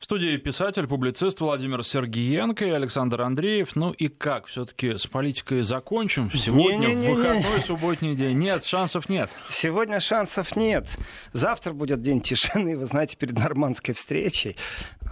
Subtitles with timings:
[0.00, 3.76] В студии писатель, публицист Владимир Сергиенко и Александр Андреев.
[3.76, 6.30] Ну и как, все-таки с политикой закончим?
[6.32, 7.12] Сегодня Не-не-не-не.
[7.12, 8.38] в выходной субботний день.
[8.38, 9.28] Нет, шансов нет.
[9.50, 10.86] Сегодня шансов нет.
[11.34, 14.56] Завтра будет день тишины, вы знаете, перед нормандской встречей.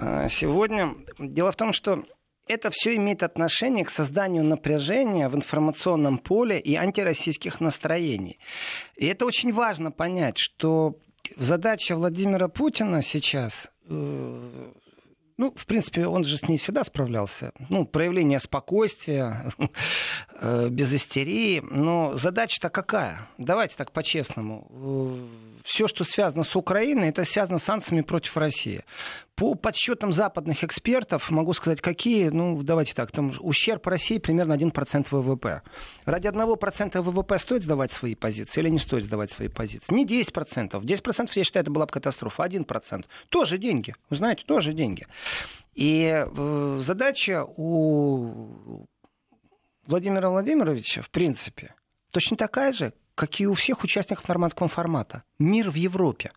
[0.00, 0.94] А Сегодня...
[1.18, 2.02] Дело в том, что
[2.46, 8.38] это все имеет отношение к созданию напряжения в информационном поле и антироссийских настроений.
[8.96, 10.96] И это очень важно понять, что
[11.36, 17.52] задача Владимира Путина сейчас ну, в принципе, он же с ней всегда справлялся.
[17.68, 19.52] Ну, проявление спокойствия,
[20.40, 21.62] э, без истерии.
[21.70, 23.28] Но задача-то какая?
[23.38, 25.28] Давайте так по-честному.
[25.62, 28.84] Все, что связано с Украиной, это связано с санкциями против России.
[29.38, 35.06] По подсчетам западных экспертов, могу сказать, какие, ну, давайте так, там ущерб России примерно 1%
[35.12, 35.62] ВВП.
[36.06, 39.94] Ради 1% ВВП стоит сдавать свои позиции или не стоит сдавать свои позиции?
[39.94, 40.72] Не 10%.
[40.80, 42.46] 10% я считаю, это была бы катастрофа.
[42.46, 43.04] 1%.
[43.28, 43.94] Тоже деньги.
[44.10, 45.06] Вы знаете, тоже деньги.
[45.74, 48.86] И э, задача у
[49.86, 51.76] Владимира Владимировича, в принципе,
[52.10, 55.22] точно такая же, как и у всех участников нормандского формата.
[55.38, 56.32] Мир в Европе.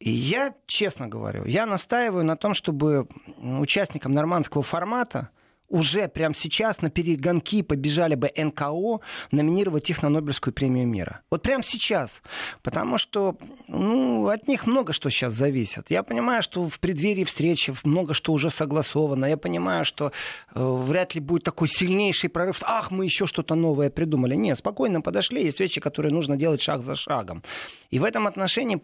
[0.00, 3.06] И я, честно говорю, я настаиваю на том, чтобы
[3.38, 5.30] участникам нормандского формата
[5.70, 11.20] уже прямо сейчас на перегонки побежали бы НКО номинировать их на Нобелевскую премию мира.
[11.30, 12.22] Вот прямо сейчас.
[12.62, 13.36] Потому что
[13.68, 15.90] ну, от них много что сейчас зависит.
[15.90, 19.26] Я понимаю, что в преддверии встречи много что уже согласовано.
[19.26, 20.12] Я понимаю, что
[20.54, 22.60] э, вряд ли будет такой сильнейший прорыв.
[22.64, 24.34] Ах, мы еще что-то новое придумали.
[24.34, 25.44] Нет, спокойно подошли.
[25.44, 27.44] Есть вещи, которые нужно делать шаг за шагом.
[27.90, 28.82] И в этом отношении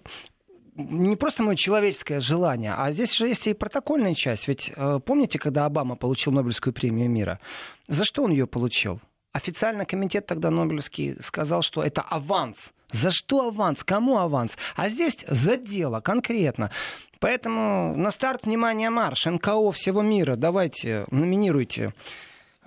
[0.77, 4.47] не просто мое человеческое желание, а здесь же есть и протокольная часть.
[4.49, 7.41] Ведь э, помните, когда Обама получил Нобелевскую премию мира?
[7.89, 9.01] За что он ее получил?
[9.33, 12.73] Официально комитет тогда Нобелевский сказал, что это аванс.
[12.91, 13.85] За что аванс?
[13.85, 14.57] Кому аванс?
[14.77, 16.71] А здесь за дело конкретно.
[17.19, 19.27] Поэтому на старт, внимание, марш.
[19.27, 20.37] НКО всего мира.
[20.37, 21.95] Давайте, номинируйте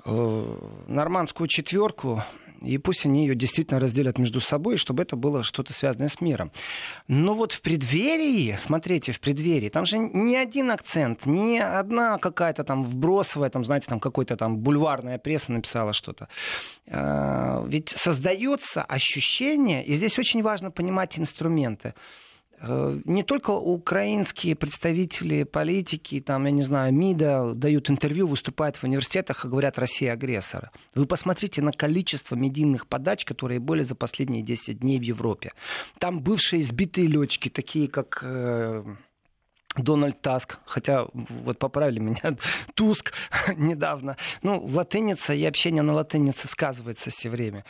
[0.06, 0.56] э,
[0.88, 2.24] нормандскую четверку
[2.62, 6.52] и пусть они ее действительно разделят между собой, чтобы это было что-то связанное с миром.
[7.08, 12.64] Но вот в преддверии, смотрите, в преддверии, там же ни один акцент, ни одна какая-то
[12.64, 16.28] там вбросовая, там, знаете, там какой-то там бульварная пресса написала что-то.
[16.88, 21.94] А, Ведь создается ощущение, и здесь очень важно понимать инструменты,
[22.62, 29.46] не только украинские представители политики, там, я не знаю, МИДа дают интервью, выступают в университетах
[29.46, 30.72] и говорят «Россия агрессора».
[30.96, 35.53] Вы посмотрите на количество медийных подач, которые были за последние 10 дней в Европе.
[36.00, 38.24] Там бывшие избитые летчики, такие как...
[39.75, 42.38] э, Дональд Таск, хотя вот поправили меня,
[42.75, 43.13] Туск
[43.56, 44.18] недавно.
[44.41, 47.66] Ну, латыница и общение на латынице сказывается все время.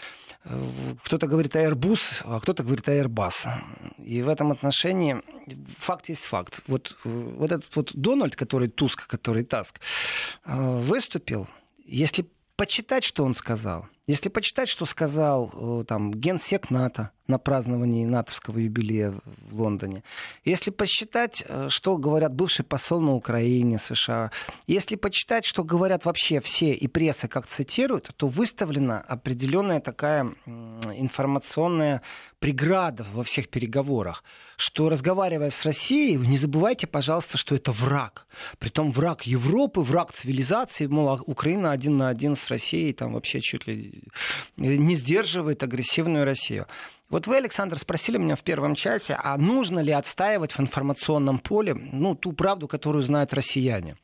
[1.03, 3.47] Кто-то говорит Airbus, а кто-то говорит Airbus.
[3.97, 5.21] И в этом отношении
[5.77, 6.61] факт есть факт.
[6.67, 9.79] Вот, вот этот вот Дональд, который Туск, который Таск,
[10.45, 11.47] выступил,
[11.85, 18.57] если почитать, что он сказал, если почитать, что сказал там, генсек НАТО на праздновании натовского
[18.57, 20.03] юбилея в Лондоне,
[20.43, 24.31] если посчитать, что говорят бывший посол на Украине, США,
[24.65, 32.01] если почитать, что говорят вообще все и пресса, как цитируют, то выставлена определенная такая информационная
[32.39, 34.23] преграда во всех переговорах,
[34.55, 38.25] что разговаривая с Россией, не забывайте, пожалуйста, что это враг.
[38.57, 43.67] Притом враг Европы, враг цивилизации, мол, Украина один на один с Россией, там вообще чуть
[43.67, 43.98] ли
[44.57, 46.67] не сдерживает агрессивную Россию.
[47.09, 51.73] Вот вы, Александр, спросили меня в первом чате, а нужно ли отстаивать в информационном поле
[51.73, 53.97] ну, ту правду, которую знают россияне.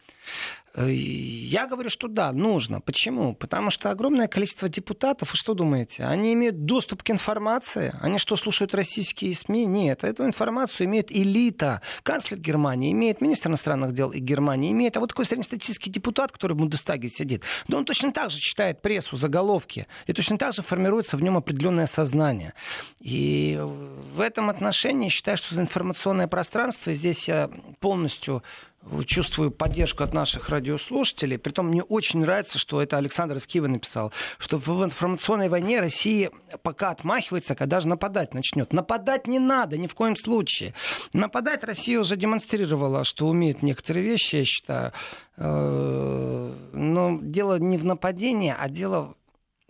[0.77, 2.81] Я говорю, что да, нужно.
[2.81, 3.33] Почему?
[3.33, 7.95] Потому что огромное количество депутатов, и что думаете, они имеют доступ к информации?
[8.01, 9.65] Они что, слушают российские СМИ?
[9.65, 11.81] Нет, эту информацию имеет элита.
[12.03, 14.97] Канцлер Германии имеет, министр иностранных дел и Германии имеет.
[14.97, 18.81] А вот такой среднестатистический депутат, который в Бундестаге сидит, да он точно так же читает
[18.81, 22.53] прессу, заголовки, и точно так же формируется в нем определенное сознание.
[22.99, 23.57] И
[24.13, 27.49] в этом отношении считаю, что за информационное пространство здесь я
[27.79, 28.43] полностью
[29.05, 31.37] чувствую поддержку от наших радиослушателей.
[31.37, 36.31] Притом мне очень нравится, что это Александр из Киева написал, что в информационной войне Россия
[36.63, 38.73] пока отмахивается, когда же нападать начнет.
[38.73, 40.73] Нападать не надо ни в коем случае.
[41.13, 44.93] Нападать Россия уже демонстрировала, что умеет некоторые вещи, я считаю.
[45.37, 49.15] Но дело не в нападении, а дело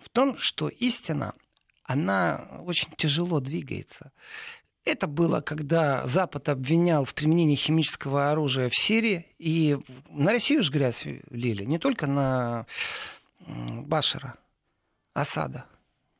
[0.02, 1.34] в том, что истина,
[1.84, 4.12] она очень тяжело двигается.
[4.86, 9.80] Это было, когда Запад обвинял в применении химического оружия в Сирии, и
[10.12, 12.68] на Россию же грязь лили, не только на
[13.48, 14.36] Башара,
[15.16, 15.66] Асада.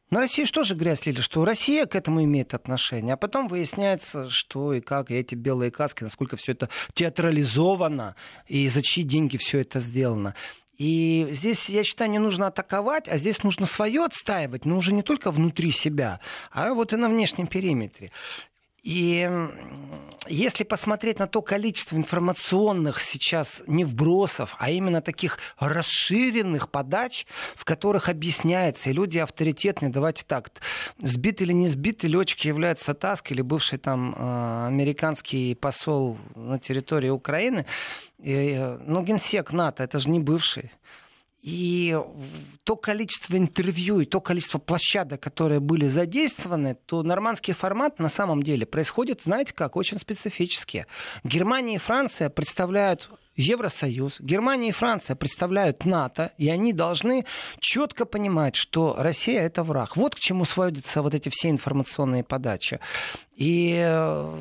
[0.10, 4.32] на Россию что же грязь лили, что Россия к этому имеет отношение, а потом выясняется,
[4.32, 8.16] что и как, и эти белые каски, насколько все это театрализовано,
[8.48, 10.34] и за чьи деньги все это сделано.
[10.78, 15.04] И здесь, я считаю, не нужно атаковать, а здесь нужно свое отстаивать, но уже не
[15.04, 16.20] только внутри себя,
[16.52, 18.12] а вот и на внешнем периметре.
[18.86, 19.28] И
[20.28, 27.66] если посмотреть на то количество информационных сейчас не вбросов, а именно таких расширенных подач, в
[27.66, 30.52] которых объясняется, и люди авторитетные, давайте так,
[31.00, 37.10] сбит или не сбитый летчик является Таск или бывший там э, американский посол на территории
[37.10, 37.66] Украины,
[38.20, 40.72] э, ну, генсек НАТО, это же не бывший.
[41.46, 41.96] И
[42.64, 48.42] то количество интервью и то количество площадок, которые были задействованы, то нормандский формат на самом
[48.42, 50.88] деле происходит, знаете как, очень специфически.
[51.24, 57.26] Германия и Франция представляют Евросоюз, Германия и Франция представляют НАТО, и они должны
[57.60, 59.96] четко понимать, что Россия это враг.
[59.98, 62.80] Вот к чему сводятся вот эти все информационные подачи.
[63.36, 64.36] И э,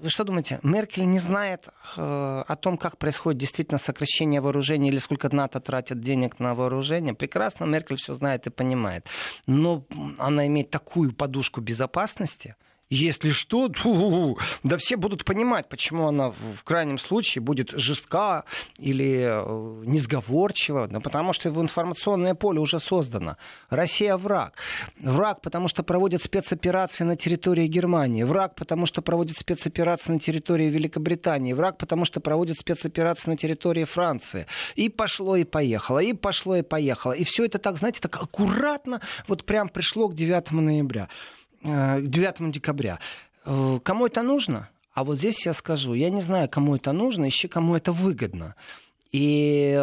[0.00, 4.98] вы что думаете, Меркель не знает э, о том, как происходит действительно сокращение вооружений или
[4.98, 7.14] сколько НАТО тратит денег на вооружение?
[7.14, 9.06] Прекрасно Меркель все знает и понимает.
[9.46, 9.84] Но
[10.18, 12.56] она имеет такую подушку безопасности–
[12.90, 18.44] если что, ту, да все будут понимать, почему она в крайнем случае будет жестка
[18.78, 23.36] или э, несговорчива, да потому что в информационное поле уже создано.
[23.70, 24.54] Россия враг.
[25.00, 28.24] Враг, потому что проводит спецоперации на территории Германии.
[28.24, 31.52] Враг, потому что проводит спецоперации на территории Великобритании.
[31.52, 34.46] Враг, потому что проводит спецоперации на территории Франции.
[34.74, 37.12] И пошло, и поехало, и пошло, и поехало.
[37.12, 41.08] И все это так, знаете, так аккуратно вот прям пришло к 9 ноября.
[41.62, 42.98] 9 э, декабря.
[43.44, 44.68] Э, кому это нужно?
[44.92, 48.54] А вот здесь я скажу, я не знаю, кому это нужно, еще кому это выгодно.
[49.12, 49.80] И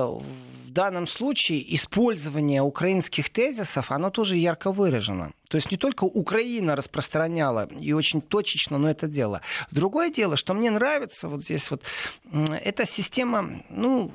[0.67, 5.33] в данном случае использование украинских тезисов, оно тоже ярко выражено.
[5.49, 9.41] То есть не только Украина распространяла и очень точечно, но это дело.
[9.71, 11.83] Другое дело, что мне нравится вот здесь вот,
[12.31, 14.11] эта система, ну,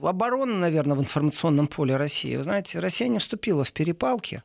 [0.00, 2.36] обороны, наверное, в информационном поле России.
[2.36, 4.42] Вы знаете, Россия не вступила в перепалки.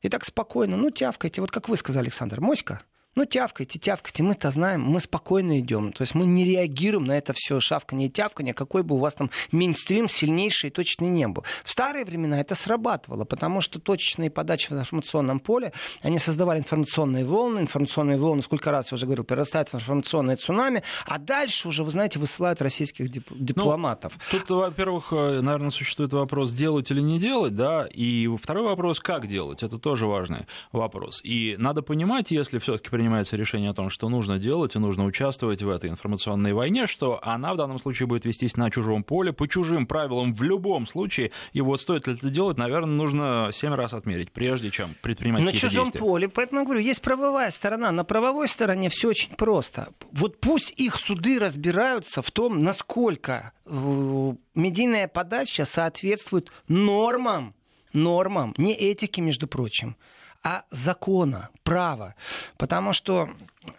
[0.00, 2.82] И так спокойно, ну, тявкайте, вот как вы сказали, Александр, моська,
[3.18, 5.92] ну, тявкайте, тявкайте, мы-то знаем, мы спокойно идем.
[5.92, 9.14] То есть мы не реагируем на это все шавканье и тявканье, какой бы у вас
[9.14, 11.42] там мейнстрим сильнейший и точный не был.
[11.64, 15.72] В старые времена это срабатывало, потому что точечные подачи в информационном поле,
[16.02, 20.84] они создавали информационные волны, информационные волны, сколько раз я уже говорил, перерастают в информационное цунами,
[21.04, 24.12] а дальше уже, вы знаете, высылают российских дип- ну, дипломатов.
[24.32, 29.00] Ну, тут, во-первых, э, наверное, существует вопрос, делать или не делать, да, и второй вопрос,
[29.00, 31.20] как делать, это тоже важный вопрос.
[31.24, 35.06] И надо понимать, если все-таки принимать принимается решение о том, что нужно делать и нужно
[35.06, 39.32] участвовать в этой информационной войне, что она в данном случае будет вестись на чужом поле,
[39.32, 41.30] по чужим правилам в любом случае.
[41.54, 45.46] И вот стоит ли это делать, наверное, нужно семь раз отмерить, прежде чем предпринимать на
[45.46, 45.84] какие-то действия.
[45.84, 47.92] На чужом поле, поэтому говорю, есть правовая сторона.
[47.92, 49.88] На правовой стороне все очень просто.
[50.12, 57.54] Вот пусть их суды разбираются в том, насколько э, медийная подача соответствует нормам,
[57.94, 59.96] нормам, не этике, между прочим,
[60.42, 62.14] а закона, права.
[62.56, 63.28] Потому что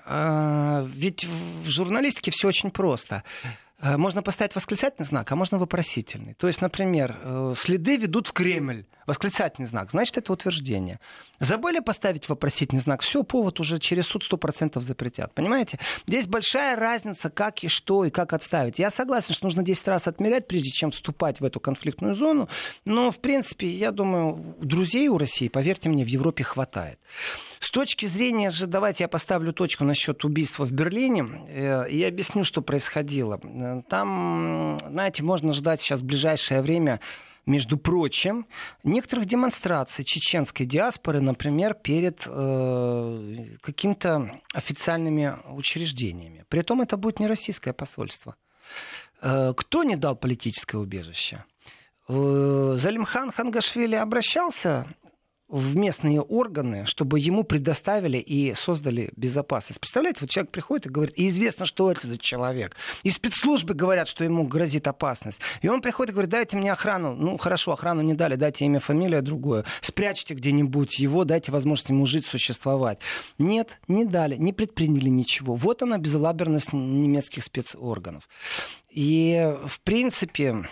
[0.05, 1.25] э, ведь
[1.65, 3.23] в журналистике все очень просто.
[3.81, 6.33] Э, можно поставить восклицательный знак, а можно вопросительный.
[6.33, 8.85] То есть, например, э, следы ведут в Кремль.
[9.05, 9.89] Восклицательный знак.
[9.89, 10.99] Значит, это утверждение.
[11.39, 13.01] Забыли поставить вопросительный знак.
[13.01, 15.33] Все, повод уже через суд 100% запретят.
[15.33, 15.79] Понимаете?
[16.05, 18.77] Здесь большая разница, как и что, и как отставить.
[18.77, 22.49] Я согласен, что нужно 10 раз отмерять, прежде чем вступать в эту конфликтную зону.
[22.85, 26.99] Но, в принципе, я думаю, друзей у России, поверьте мне, в Европе хватает.
[27.59, 32.45] С точки зрения же, давайте я поставлю точку насчет убийства в Берлине э, и объясню,
[32.45, 33.39] что происходило.
[33.89, 37.01] Там, знаете, можно ждать сейчас в ближайшее время
[37.45, 38.45] между прочим,
[38.83, 46.45] некоторых демонстраций чеченской диаспоры, например, перед э, какими-то официальными учреждениями.
[46.47, 48.35] При этом это будет не российское посольство.
[49.21, 51.43] Э, кто не дал политическое убежище?
[52.07, 54.87] Э, Залимхан Хангашвили обращался
[55.49, 59.79] в местные органы, чтобы ему предоставили и создали безопасность.
[59.79, 62.75] Представляете, вот человек приходит и говорит, и известно, что это за человек.
[63.01, 65.39] И спецслужбы говорят, что ему грозит опасность.
[65.61, 67.15] И он приходит и говорит, дайте мне охрану.
[67.15, 69.65] Ну, хорошо, охрану не дали, дайте имя, фамилия, другое.
[69.81, 72.99] Спрячьте где-нибудь его, дайте возможность ему жить, существовать.
[73.39, 75.55] Нет, не дали, не предприняли ничего.
[75.55, 78.29] Вот она безалаберность немецких спецорганов.
[78.91, 80.67] И, в принципе,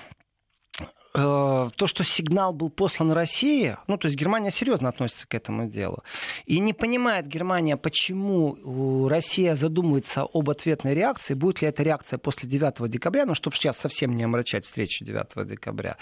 [1.14, 6.04] то, что сигнал был послан России, ну, то есть Германия серьезно относится к этому делу,
[6.46, 12.50] и не понимает Германия, почему Россия задумывается об ответной реакции, будет ли эта реакция после
[12.50, 15.98] 9 декабря, ну, чтобы сейчас совсем не омрачать встречу 9 декабря.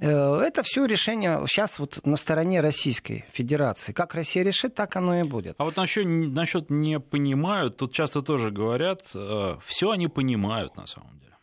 [0.00, 3.92] Э, это все решение сейчас вот на стороне Российской Федерации.
[3.92, 5.54] Как Россия решит, так оно и будет.
[5.58, 10.86] А вот насчет, насчет не понимают, тут часто тоже говорят, э, все они понимают на
[10.86, 11.35] самом деле.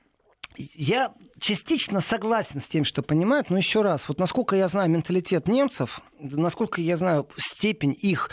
[0.57, 5.47] Я частично согласен с тем, что понимают, но еще раз, вот насколько я знаю менталитет
[5.47, 8.29] немцев, насколько я знаю степень их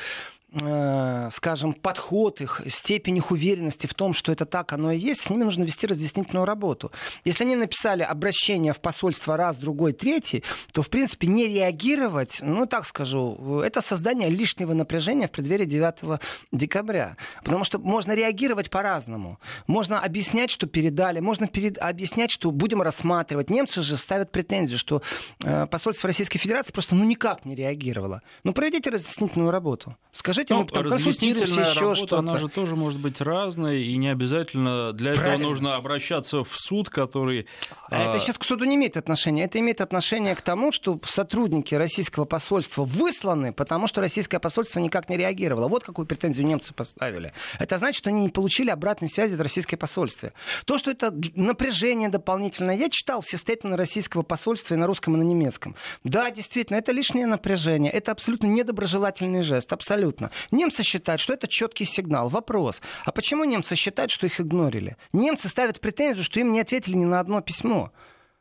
[0.52, 5.30] скажем, подход их, степень их уверенности в том, что это так оно и есть, с
[5.30, 6.90] ними нужно вести разъяснительную работу.
[7.24, 10.42] Если они написали обращение в посольство раз, другой, третий,
[10.72, 16.20] то, в принципе, не реагировать, ну, так скажу, это создание лишнего напряжения в преддверии 9
[16.50, 17.16] декабря.
[17.44, 19.38] Потому что можно реагировать по-разному.
[19.68, 21.78] Можно объяснять, что передали, можно перед...
[21.78, 23.50] объяснять, что будем рассматривать.
[23.50, 25.02] Немцы же ставят претензию, что
[25.44, 28.22] э, посольство Российской Федерации просто ну никак не реагировало.
[28.42, 29.96] Ну, проведите разъяснительную работу.
[30.12, 32.18] Скажите, Скажите, ну, мы консультируемся еще что-то.
[32.18, 35.34] Она же тоже может быть разной, и не обязательно для Правильно.
[35.34, 37.46] этого нужно обращаться в суд, который...
[37.88, 39.44] А это а, сейчас к суду не имеет отношения.
[39.44, 45.08] Это имеет отношение к тому, что сотрудники российского посольства высланы, потому что российское посольство никак
[45.08, 45.68] не реагировало.
[45.68, 47.32] Вот какую претензию немцы поставили.
[47.58, 50.32] Это значит, что они не получили обратной связи от российского посольства.
[50.64, 55.18] То, что это напряжение дополнительное, я читал все стейтмены российского посольства и на русском, и
[55.18, 55.74] на немецком.
[56.04, 57.90] Да, действительно, это лишнее напряжение.
[57.92, 59.72] Это абсолютно недоброжелательный жест.
[59.72, 60.29] Абсолютно.
[60.50, 62.28] Немцы считают, что это четкий сигнал.
[62.28, 64.96] Вопрос, а почему немцы считают, что их игнорили?
[65.12, 67.92] Немцы ставят претензию, что им не ответили ни на одно письмо.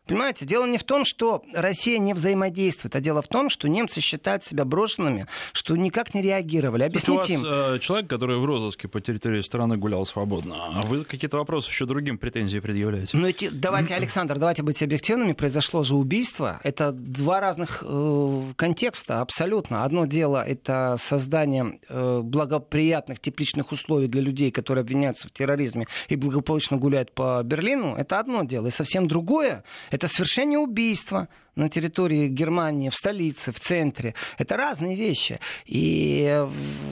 [0.09, 4.01] Понимаете, дело не в том, что Россия не взаимодействует, а дело в том, что немцы
[4.01, 6.81] считают себя брошенными, что никак не реагировали.
[6.81, 7.43] Объясните им.
[7.45, 11.85] Э, человек, который в розыске по территории страны гулял свободно, а вы какие-то вопросы еще
[11.85, 13.15] другим претензии предъявляете?
[13.15, 15.33] Ну, эти, давайте, Александр, давайте быть объективными.
[15.33, 16.59] Произошло же убийство.
[16.63, 19.83] Это два разных э, контекста, абсолютно.
[19.83, 26.15] Одно дело это создание э, благоприятных тепличных условий для людей, которые обвиняются в терроризме и
[26.15, 27.93] благополучно гуляют по Берлину.
[27.95, 28.65] Это одно дело.
[28.65, 29.63] И совсем другое
[29.99, 34.15] это совершение убийства на территории Германии, в столице, в центре.
[34.37, 35.39] Это разные вещи.
[35.65, 36.45] И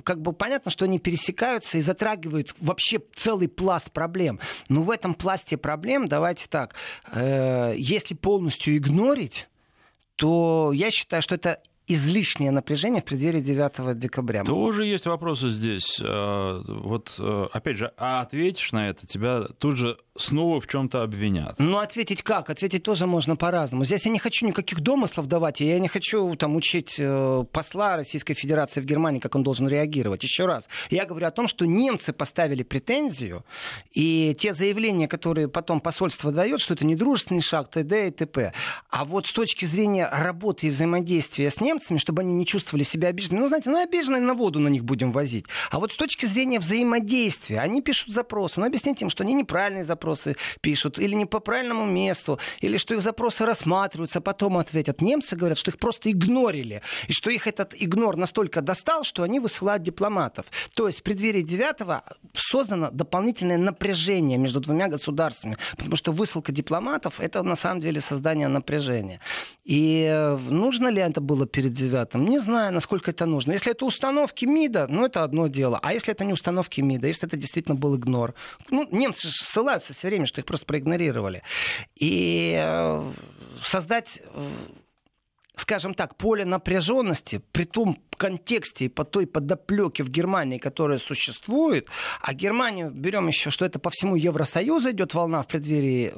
[0.04, 4.40] как бы понятно, что они пересекаются и затрагивают вообще целый пласт проблем.
[4.68, 6.76] Но в этом пласте проблем, давайте так,
[7.14, 9.48] э, если полностью игнорить,
[10.18, 14.44] то я считаю, что это излишнее напряжение в преддверии 9 декабря.
[14.44, 16.00] Тоже есть вопросы здесь.
[16.04, 21.04] Э, вот, э, опять же, а ответишь на это, тебя тут же снова в чем-то
[21.04, 21.56] обвинят.
[21.60, 22.50] Ну, ответить как?
[22.50, 23.86] Ответить тоже можно по-разному.
[23.86, 28.34] Здесь я не хочу никаких домыслов давать, я не хочу там учить э, посла Российской
[28.34, 30.24] Федерации в Германии, как он должен реагировать.
[30.24, 33.46] Еще раз, я говорю о том, что немцы поставили претензию,
[33.92, 38.08] и те заявления, которые потом посольство дает, что это недружественный шаг, т.д.
[38.08, 38.54] и т.п.
[38.90, 43.10] А вот с точки зрения работы и взаимодействия с немцами, чтобы они не чувствовали себя
[43.10, 45.46] обиженными, ну, знаете, ну, обиженные на воду на них будем возить.
[45.72, 49.84] А вот с точки зрения взаимодействия, они пишут запросы, ну, объясните им, что они неправильные
[49.84, 55.02] запросы, запросы пишут, или не по правильному месту, или что их запросы рассматриваются, потом ответят.
[55.02, 59.40] Немцы говорят, что их просто игнорили, и что их этот игнор настолько достал, что они
[59.40, 60.46] высылают дипломатов.
[60.74, 67.20] То есть в преддверии 9 создано дополнительное напряжение между двумя государствами, потому что высылка дипломатов—
[67.20, 69.20] это на самом деле создание напряжения.
[69.66, 73.54] И э, нужно ли это было перед 9 Не знаю, насколько это нужно.
[73.54, 75.80] Если это установки МИДа, ну это одно дело.
[75.84, 78.34] А если это не установки МИДа, если это действительно был игнор?
[78.70, 81.44] Ну, немцы ссылаются все время, что их просто проигнорировали.
[81.96, 83.12] И э,
[83.62, 84.50] создать э,
[85.58, 91.88] скажем так, поле напряженности при том контексте и по той подоплеке в Германии, которая существует,
[92.22, 96.14] а Германию берем еще, что это по всему Евросоюзу идет волна в преддверии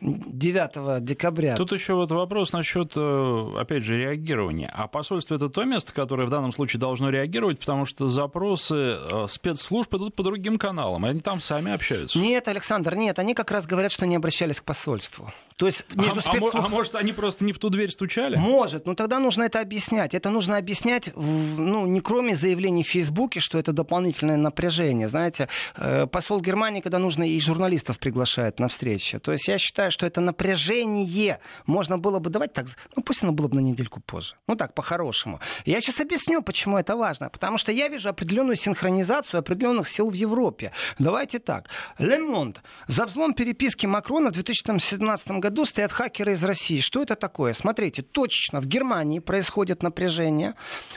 [0.00, 1.56] 9 декабря.
[1.56, 4.70] Тут еще вот вопрос насчет, э, опять же, реагирования.
[4.72, 9.26] А посольство это то место, которое в данном случае должно реагировать, потому что запросы э,
[9.28, 12.18] спецслужб идут по другим каналам, они там сами общаются.
[12.18, 15.32] Нет, Александр, нет, они как раз говорят, что не обращались к посольству.
[15.56, 16.54] То есть а, между а, спецслужб...
[16.54, 18.36] а, а может, они просто не в ту дверь стучали?
[18.36, 20.14] Может, но тогда нужно это объяснять.
[20.14, 25.08] Это нужно объяснять, ну, не кроме заявлений в Фейсбуке, что это дополнительное напряжение.
[25.08, 29.18] Знаете, э, посол Германии, когда нужно, и журналистов приглашает на встречи.
[29.18, 33.32] То есть я считаю, что это напряжение можно было бы давать так, ну, пусть оно
[33.32, 34.34] было бы на недельку позже.
[34.46, 35.40] Ну, так, по-хорошему.
[35.64, 37.30] Я сейчас объясню, почему это важно.
[37.30, 40.72] Потому что я вижу определенную синхронизацию определенных сил в Европе.
[40.98, 41.68] Давайте так.
[41.98, 42.62] Лемонт.
[42.88, 46.80] За взлом переписки Макрона в 2017 году году стоят хакеры из России.
[46.80, 47.54] Что это такое?
[47.54, 50.54] Смотрите, точечно в Германии происходит напряжение.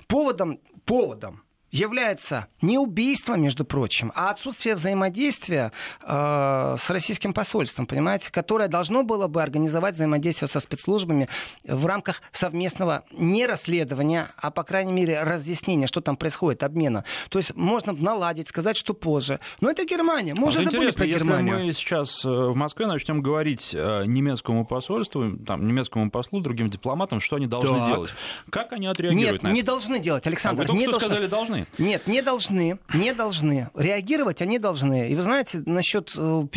[0.07, 5.71] Поводом, поводом является не убийство, между прочим, а отсутствие взаимодействия
[6.01, 11.29] э, с российским посольством, понимаете, которое должно было бы организовать взаимодействие со спецслужбами
[11.63, 17.05] в рамках совместного не расследования, а, по крайней мере, разъяснения, что там происходит, обмена.
[17.29, 19.39] То есть можно наладить, сказать, что позже.
[19.61, 20.33] Но это Германия.
[20.33, 21.55] Мы а уже забыли про Германию.
[21.55, 26.69] Если мы сейчас э, в Москве начнем говорить э, немецкому посольству, там, немецкому послу, другим
[26.69, 27.87] дипломатам, что они должны так.
[27.87, 28.13] делать,
[28.49, 29.55] как они отреагируют Нет, на это?
[29.55, 30.61] не должны делать, Александр.
[30.61, 31.09] А вы только не что должны.
[31.09, 31.83] сказали, должны должны.
[31.85, 33.69] Нет, не должны, не должны.
[33.75, 35.09] Реагировать они должны.
[35.09, 36.47] И вы знаете, насчет э,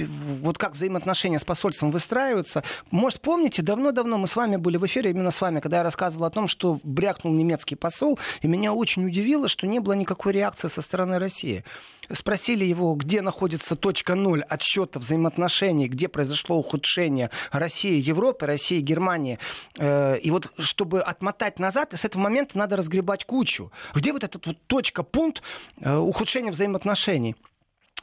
[0.42, 2.62] вот как взаимоотношения с посольством выстраиваются.
[2.90, 6.26] Может, помните, давно-давно мы с вами были в эфире, именно с вами, когда я рассказывал
[6.26, 10.68] о том, что брякнул немецкий посол, и меня очень удивило, что не было никакой реакции
[10.68, 11.64] со стороны России.
[12.10, 19.38] Спросили его, где находится точка ноль отсчета взаимоотношений, где произошло ухудшение России, Европы, России, Германии.
[19.78, 23.70] Э, и вот чтобы отмотать назад, с этого момента надо разгребать кучу.
[23.94, 25.42] Где вот этот вот точка, пункт
[25.80, 27.36] э, ухудшения взаимоотношений?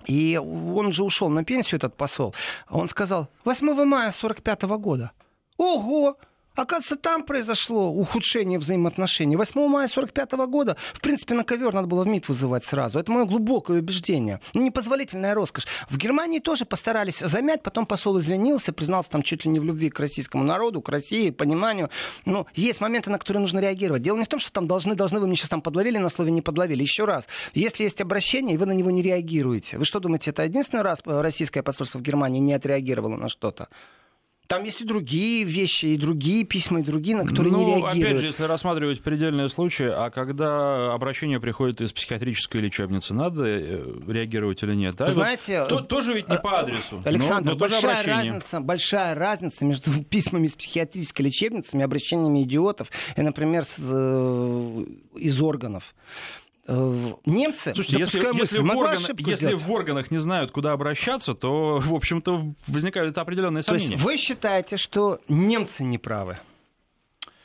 [0.06, 2.34] И он же ушел на пенсию, этот посол.
[2.70, 5.12] Он сказал, 8 мая 45 года.
[5.58, 6.18] Ого!
[6.60, 9.38] Оказывается, там произошло ухудшение взаимоотношений.
[9.38, 13.00] 8 мая 45 года, в принципе, на ковер надо было в МИД вызывать сразу.
[13.00, 14.42] Это мое глубокое убеждение.
[14.54, 15.68] Ну, непозволительная роскошь.
[15.90, 19.90] В Германии тоже постарались замять, потом посол извинился, признался там чуть ли не в любви
[19.90, 21.90] к российскому народу, к России, пониманию.
[22.26, 24.02] Но есть моменты, на которые нужно реагировать.
[24.02, 26.32] Дело не в том, что там должны, должны, вы меня сейчас там подловили на слове
[26.32, 26.82] не подловили.
[26.82, 30.44] Еще раз, если есть обращение, и вы на него не реагируете, вы что думаете, это
[30.44, 33.70] единственный раз российское посольство в Германии не отреагировало на что-то?
[34.50, 38.04] Там есть и другие вещи, и другие письма, и другие, на которые ну, не реагируют.
[38.04, 43.86] опять же, если рассматривать предельные случаи, а когда обращение приходит из психиатрической лечебницы, надо э,
[44.08, 44.96] реагировать или нет?
[44.96, 45.12] Да?
[45.12, 45.68] знаете...
[45.70, 47.00] Вот, тоже ведь не по адресу.
[47.06, 52.90] Александр, но, но большая, разница, большая разница между письмами из психиатрической лечебницы и обращениями идиотов,
[53.16, 55.94] и, например, с, э, из органов.
[56.72, 61.80] Э, немцы, Слушайте, если, если, в, орган, если в органах не знают, куда обращаться, то,
[61.80, 63.88] в общем-то, возникают определенные сомнения.
[63.88, 66.38] То есть вы считаете, что немцы не правы?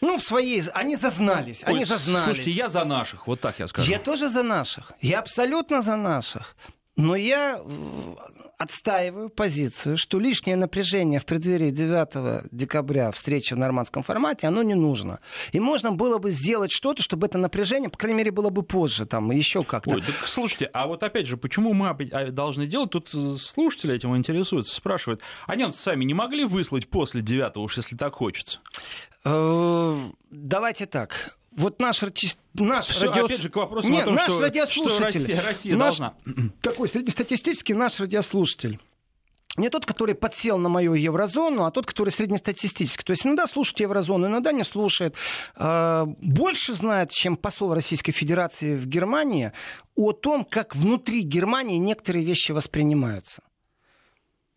[0.03, 0.63] Ну, в своей...
[0.75, 2.25] Они зазнались, Ой, они зазнались.
[2.25, 3.91] Слушайте, я за наших, вот так я скажу.
[3.91, 4.93] Я тоже за наших.
[5.01, 6.55] Я абсолютно за наших.
[6.97, 8.15] Но я э,
[8.59, 14.75] отстаиваю позицию, что лишнее напряжение в преддверии 9 декабря встречи в нормандском формате, оно не
[14.75, 15.19] нужно.
[15.53, 19.07] И можно было бы сделать что-то, чтобы это напряжение, по крайней мере, было бы позже,
[19.07, 19.91] там, еще как-то.
[19.91, 22.91] Ой, так слушайте, а вот опять же, почему мы а, должны делать?
[22.91, 27.97] Тут слушатели этим интересуются, спрашивают, а немцы сами не могли выслать после 9 уж, если
[27.97, 28.61] так хочется?
[29.25, 29.99] Э,
[30.31, 32.03] давайте так вот наш,
[32.55, 33.27] наш Все, радиос...
[33.27, 36.15] опять же, к вопросу Нет, о том, наш что, радиослушатель, что Россия, Россия наш, должна...
[36.61, 38.79] Такой среднестатистический наш радиослушатель.
[39.57, 43.05] Не тот, который подсел на мою еврозону, а тот, который среднестатистический.
[43.05, 45.15] То есть иногда слушает еврозону, иногда не слушает.
[45.55, 49.53] А, больше знает, чем посол Российской Федерации в Германии,
[49.95, 53.43] о том, как внутри Германии некоторые вещи воспринимаются.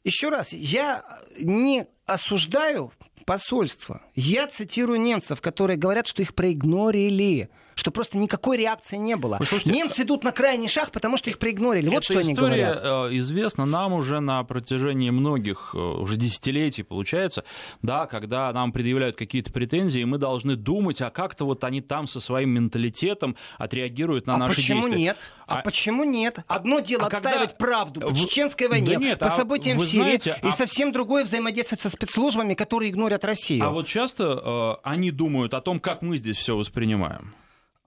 [0.04, 1.04] Еще раз, я
[1.40, 2.92] не осуждаю
[3.28, 4.02] посольство.
[4.16, 9.38] Я цитирую немцев, которые говорят, что их проигнорили что просто никакой реакции не было.
[9.38, 11.90] Слушайте, Немцы идут на крайний шаг, потому что их проигнорили.
[11.90, 12.78] Вот что они говорят.
[12.78, 17.44] история э, известна нам уже на протяжении многих, э, уже десятилетий, получается,
[17.84, 22.20] да, когда нам предъявляют какие-то претензии, мы должны думать, а как-то вот они там со
[22.20, 25.04] своим менталитетом отреагируют на а наши почему действия.
[25.04, 25.18] Нет?
[25.46, 26.40] А, а почему нет?
[26.48, 27.66] Одно дело а отстаивать когда...
[27.66, 30.52] правду по чеченской войне, да нет, по а событиям в Сирии, знаете, и а...
[30.52, 33.64] совсем другое взаимодействовать со спецслужбами, которые игнорят Россию.
[33.64, 37.36] А вот часто э, они думают о том, как мы здесь все воспринимаем.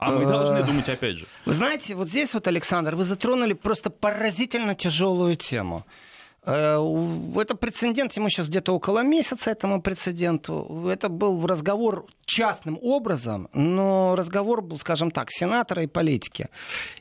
[0.01, 1.27] А мы должны э, думать опять же.
[1.45, 5.85] Вы знаете, вот здесь вот, Александр, вы затронули просто поразительно тяжелую тему.
[6.45, 6.79] Э,
[7.37, 10.87] это прецедент, ему сейчас где-то около месяца этому прецеденту.
[10.89, 16.49] Это был разговор частным образом, но разговор был, скажем так, сенатора и политики.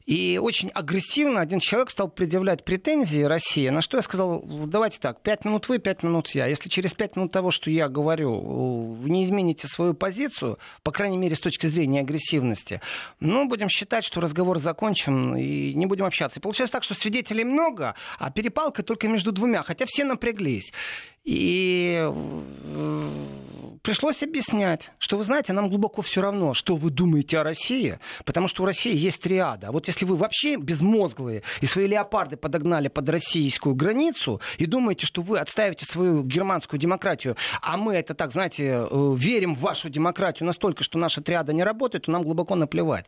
[0.05, 5.21] И очень агрессивно один человек стал предъявлять претензии России, на что я сказал, давайте так,
[5.21, 6.47] пять минут вы, пять минут я.
[6.47, 11.17] Если через пять минут того, что я говорю, вы не измените свою позицию, по крайней
[11.17, 12.81] мере, с точки зрения агрессивности,
[13.19, 16.39] ну, будем считать, что разговор закончен и не будем общаться.
[16.39, 20.73] И получается так, что свидетелей много, а перепалка только между двумя, хотя все напряглись.
[21.23, 23.09] И э,
[23.83, 28.47] пришлось объяснять, что, вы знаете, нам глубоко все равно, что вы думаете о России, потому
[28.47, 29.67] что у России есть триада.
[29.67, 35.05] А вот если вы вообще безмозглые и свои леопарды подогнали под российскую границу и думаете,
[35.05, 39.89] что вы отставите свою германскую демократию, а мы это так, знаете, э, верим в вашу
[39.89, 43.05] демократию настолько, что наша триада не работает, то нам глубоко наплевать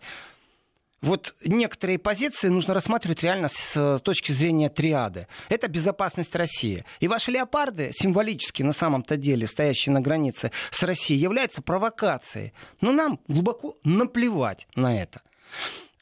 [1.01, 5.27] вот некоторые позиции нужно рассматривать реально с э, точки зрения триады.
[5.49, 6.85] Это безопасность России.
[6.99, 12.53] И ваши леопарды, символически на самом-то деле, стоящие на границе с Россией, являются провокацией.
[12.81, 15.21] Но нам глубоко наплевать на это.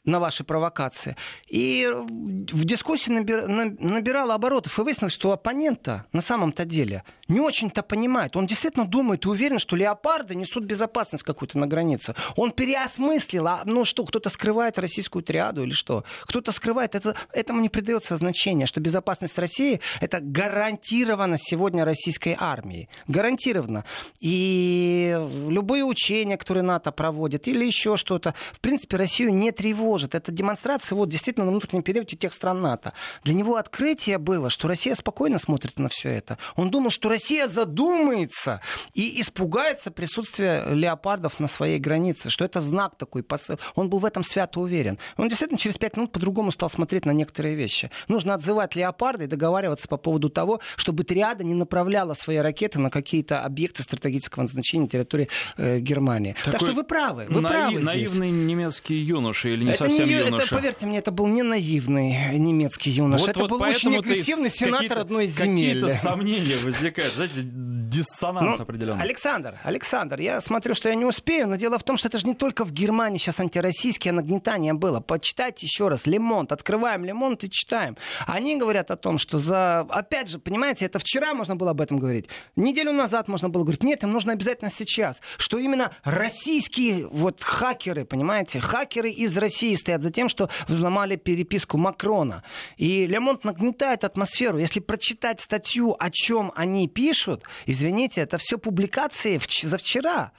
[0.04, 1.14] на ваши провокации.
[1.48, 7.82] И в дискуссии набир, набирала оборотов, и выяснилось, что оппонента на самом-то деле не очень-то
[7.82, 8.36] понимает.
[8.36, 12.14] Он действительно думает и уверен, что леопарды несут безопасность какую-то на границе.
[12.36, 16.04] Он переосмыслил, а ну что, кто-то скрывает российскую триаду или что?
[16.22, 22.88] Кто-то скрывает, это, этому не придается значения, что безопасность России это гарантировано сегодня российской армией.
[23.06, 23.84] Гарантированно.
[24.20, 25.16] И
[25.48, 30.14] любые учения, которые НАТО проводит, или еще что-то, в принципе, Россию не тревожит.
[30.14, 32.92] Это демонстрация вот, действительно на внутреннем периоде тех стран НАТО.
[33.22, 36.38] Для него открытие было, что Россия спокойно смотрит на все это.
[36.56, 38.60] Он думал, что Россия задумается
[38.94, 43.58] и испугается присутствия леопардов на своей границе, что это знак такой посыл.
[43.74, 44.98] Он был в этом свято уверен.
[45.16, 47.90] Он действительно через пять минут по-другому стал смотреть на некоторые вещи.
[48.08, 52.90] Нужно отзывать леопарды и договариваться по поводу того, чтобы триада не направляла свои ракеты на
[52.90, 56.34] какие-то объекты стратегического назначения на территории э, Германии.
[56.44, 57.26] Такой так что вы правы.
[57.28, 57.86] Вы наив, правы здесь.
[57.86, 60.44] Наивный немецкий юноша или не совсем не, юноша.
[60.44, 63.20] Это, поверьте мне, это был не наивный немецкий юноша.
[63.20, 65.80] Вот, это вот был очень агрессивный сенатор одной из земель.
[65.80, 69.02] Какие-то сомнения возникают, знаете, диссонанс ну, определенный.
[69.02, 72.26] Александр, Александр, я смотрю, что я не успею, но дело в том, что это же
[72.26, 75.00] не только в Германии сейчас антироссийское нагнетание было.
[75.00, 76.06] Почитайте еще раз.
[76.06, 76.52] Лемонт.
[76.52, 77.96] Открываем Лемонт и читаем.
[78.26, 79.80] Они говорят о том, что за...
[79.80, 82.28] Опять же, понимаете, это вчера можно было об этом говорить.
[82.56, 83.82] Неделю назад можно было говорить.
[83.82, 85.20] Нет, им нужно обязательно сейчас.
[85.36, 91.78] Что именно российские вот хакеры, понимаете, хакеры из России стоят за тем, что взломали переписку
[91.78, 92.42] Макрона.
[92.76, 94.58] И Лемонт нагнетает атмосферу.
[94.58, 100.32] Если прочитать статью, о чем они пишут, извините, это все публикации за вчера.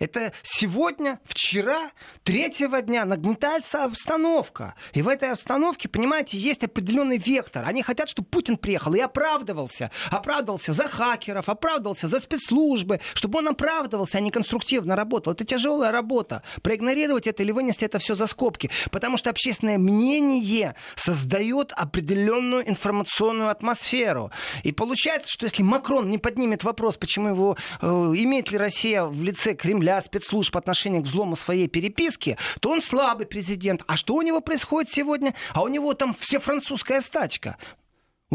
[0.00, 1.92] Это сегодня, вчера,
[2.24, 4.74] третьего дня нагнетается обстановка.
[4.92, 7.64] И в этой обстановке, понимаете, есть определенный вектор.
[7.64, 9.92] Они хотят, чтобы Путин приехал и оправдывался.
[10.10, 15.32] Оправдывался за хакеров, оправдывался за спецслужбы, чтобы он оправдывался, а не конструктивно работал.
[15.32, 16.42] Это тяжелая работа.
[16.62, 18.70] Проигнорировать это или вынести это все за скобки.
[18.90, 24.32] Потому что общественное мнение создает определенную информационную атмосферу.
[24.64, 29.22] И получается, что если Макрон не поднимет вопрос, почему его, э, имеет ли Россия в
[29.22, 33.82] лице Кремля Кремля, спецслужб по к взлому своей переписки, то он слабый президент.
[33.86, 35.34] А что у него происходит сегодня?
[35.52, 37.58] А у него там все французская стачка.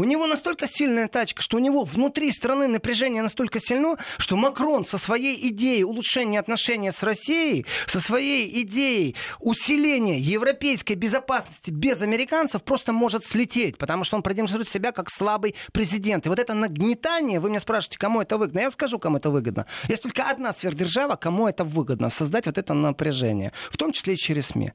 [0.00, 4.86] У него настолько сильная тачка, что у него внутри страны напряжение настолько сильно, что Макрон
[4.86, 12.62] со своей идеей улучшения отношений с Россией, со своей идеей усиления европейской безопасности без американцев
[12.62, 16.24] просто может слететь, потому что он продемонстрирует себя как слабый президент.
[16.24, 18.60] И вот это нагнетание, вы меня спрашиваете, кому это выгодно?
[18.60, 19.66] Я скажу, кому это выгодно.
[19.86, 24.16] Есть только одна сверхдержава, кому это выгодно, создать вот это напряжение, в том числе и
[24.16, 24.72] через СМИ.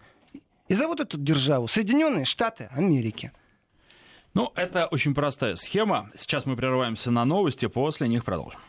[0.67, 3.31] И зовут эту державу Соединенные Штаты Америки.
[4.36, 6.12] Ну, это очень простая схема.
[6.17, 8.60] Сейчас мы прерываемся на новости, после них продолжим.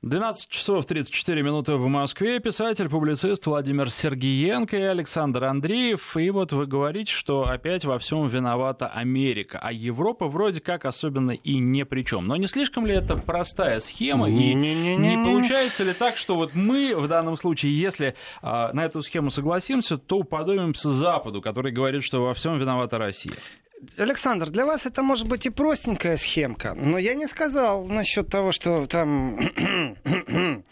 [0.00, 2.40] 12 часов 34 минуты в Москве.
[2.40, 6.16] Писатель, публицист Владимир Сергиенко и Александр Андреев.
[6.16, 11.32] И вот вы говорите, что опять во всем виновата Америка, а Европа вроде как особенно
[11.32, 12.26] и не при чем.
[12.26, 14.30] Но не слишком ли это простая схема?
[14.30, 19.02] И не получается ли так, что вот мы в данном случае, если а, на эту
[19.02, 23.36] схему согласимся, то уподобимся Западу, который говорит, что во всем виновата Россия?
[23.98, 28.52] Александр, для вас это может быть и простенькая схемка, но я не сказал насчет того,
[28.52, 29.38] что там...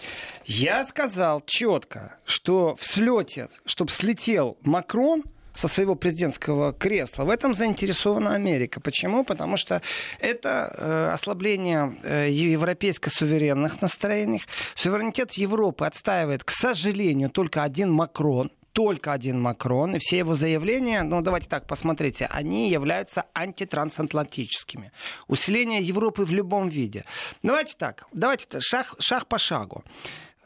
[0.45, 7.25] я сказал четко, что в слете, чтобы слетел Макрон, со своего президентского кресла.
[7.25, 8.81] В этом заинтересована Америка.
[8.81, 9.25] Почему?
[9.25, 9.83] Потому что
[10.19, 14.43] это э, ослабление э, европейско-суверенных настроений.
[14.75, 21.05] Суверенитет Европы отстаивает, к сожалению, только один Макрон только один Макрон, и все его заявления,
[21.05, 24.91] ну давайте так, посмотрите, они являются антитрансатлантическими.
[25.29, 27.05] Усиление Европы в любом виде.
[27.43, 29.85] Давайте так, давайте шаг, шаг по шагу.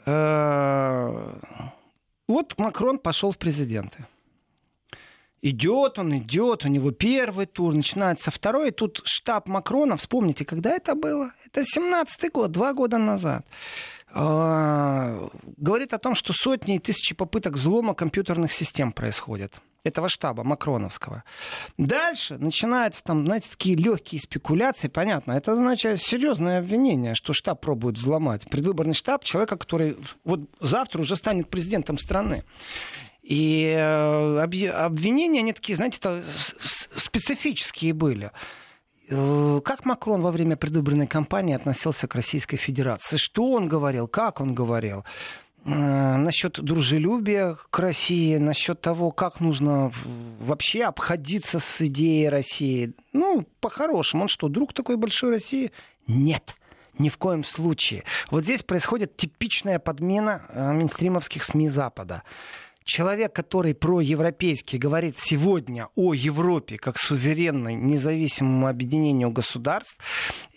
[0.07, 1.38] Э,
[2.29, 4.07] вот Макрон пошел в президенты.
[5.41, 10.95] Идет он, идет, у него первый тур, начинается второй, тут штаб Макрона, вспомните, когда это
[10.95, 11.33] было?
[11.47, 13.47] Это 17-й год, два года назад.
[14.12, 20.44] А, говорит о том, что сотни и тысячи попыток взлома компьютерных систем происходят этого штаба
[20.44, 21.25] Макроновского.
[21.77, 24.88] Дальше начинаются там, знаете, такие легкие спекуляции.
[24.88, 28.49] Понятно, это значит серьезное обвинение, что штаб пробует взломать.
[28.49, 32.44] Предвыборный штаб человека, который вот завтра уже станет президентом страны.
[33.23, 35.99] И э, обвинения, они такие, знаете,
[36.97, 38.31] специфические были.
[39.11, 43.16] Э, как Макрон во время предвыборной кампании относился к Российской Федерации?
[43.16, 44.07] Что он говорил?
[44.09, 45.05] Как он говорил?
[45.64, 49.92] Э, насчет дружелюбия к России, насчет того, как нужно
[50.40, 52.92] вообще обходиться с идеей России.
[53.12, 55.73] Ну, по-хорошему, он что, друг такой большой России?
[56.07, 56.55] Нет.
[56.99, 58.03] Ни в коем случае.
[58.31, 62.25] Вот здесь происходит типичная подмена э, мейнстримовских СМИ Запада
[62.88, 69.98] человек, который проевропейский, говорит сегодня о Европе как суверенной, независимому объединению государств,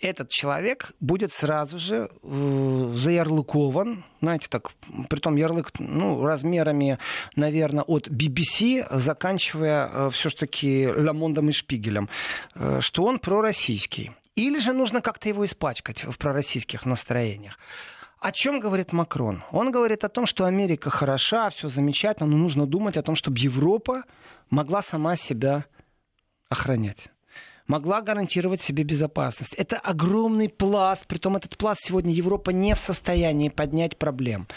[0.01, 4.71] этот человек будет сразу же э, заярлыкован, знаете, так,
[5.09, 6.97] притом ярлык, ну, размерами,
[7.35, 12.09] наверное, от BBC, заканчивая э, все-таки Ламондом и Шпигелем,
[12.55, 14.11] э, что он пророссийский.
[14.35, 17.59] Или же нужно как-то его испачкать в пророссийских настроениях.
[18.21, 19.43] О чем говорит Макрон?
[19.51, 23.39] Он говорит о том, что Америка хороша, все замечательно, но нужно думать о том, чтобы
[23.39, 24.03] Европа
[24.51, 25.65] могла сама себя
[26.47, 27.09] охранять
[27.67, 29.53] могла гарантировать себе безопасность.
[29.53, 34.47] Это огромный пласт, притом этот пласт сегодня Европа не в состоянии поднять проблем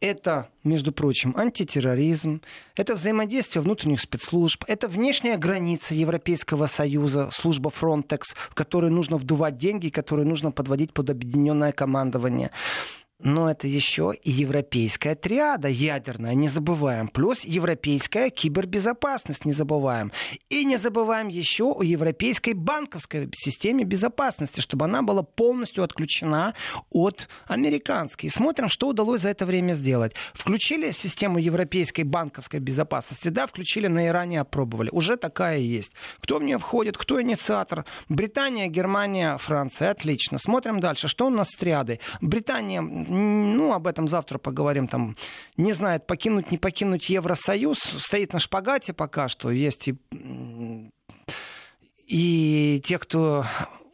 [0.00, 2.40] это, между прочим, антитерроризм,
[2.74, 9.58] это взаимодействие внутренних спецслужб, это внешняя граница Европейского Союза, служба Frontex, в которой нужно вдувать
[9.58, 12.50] деньги, которые нужно подводить под объединенное командование
[13.22, 17.08] но это еще и европейская триада ядерная, не забываем.
[17.08, 20.12] Плюс европейская кибербезопасность, не забываем.
[20.48, 26.54] И не забываем еще о европейской банковской системе безопасности, чтобы она была полностью отключена
[26.90, 28.28] от американской.
[28.28, 30.14] И смотрим, что удалось за это время сделать.
[30.34, 34.88] Включили систему европейской банковской безопасности, да, включили на Иране, опробовали.
[34.92, 35.92] Уже такая есть.
[36.20, 37.84] Кто в нее входит, кто инициатор?
[38.08, 39.90] Британия, Германия, Франция.
[39.90, 40.38] Отлично.
[40.38, 41.08] Смотрим дальше.
[41.08, 42.00] Что у нас с триадой?
[42.20, 45.16] Британия ну, об этом завтра поговорим, там,
[45.56, 49.96] не знает, покинуть, не покинуть Евросоюз, стоит на шпагате пока что, есть и,
[52.06, 53.44] и те, кто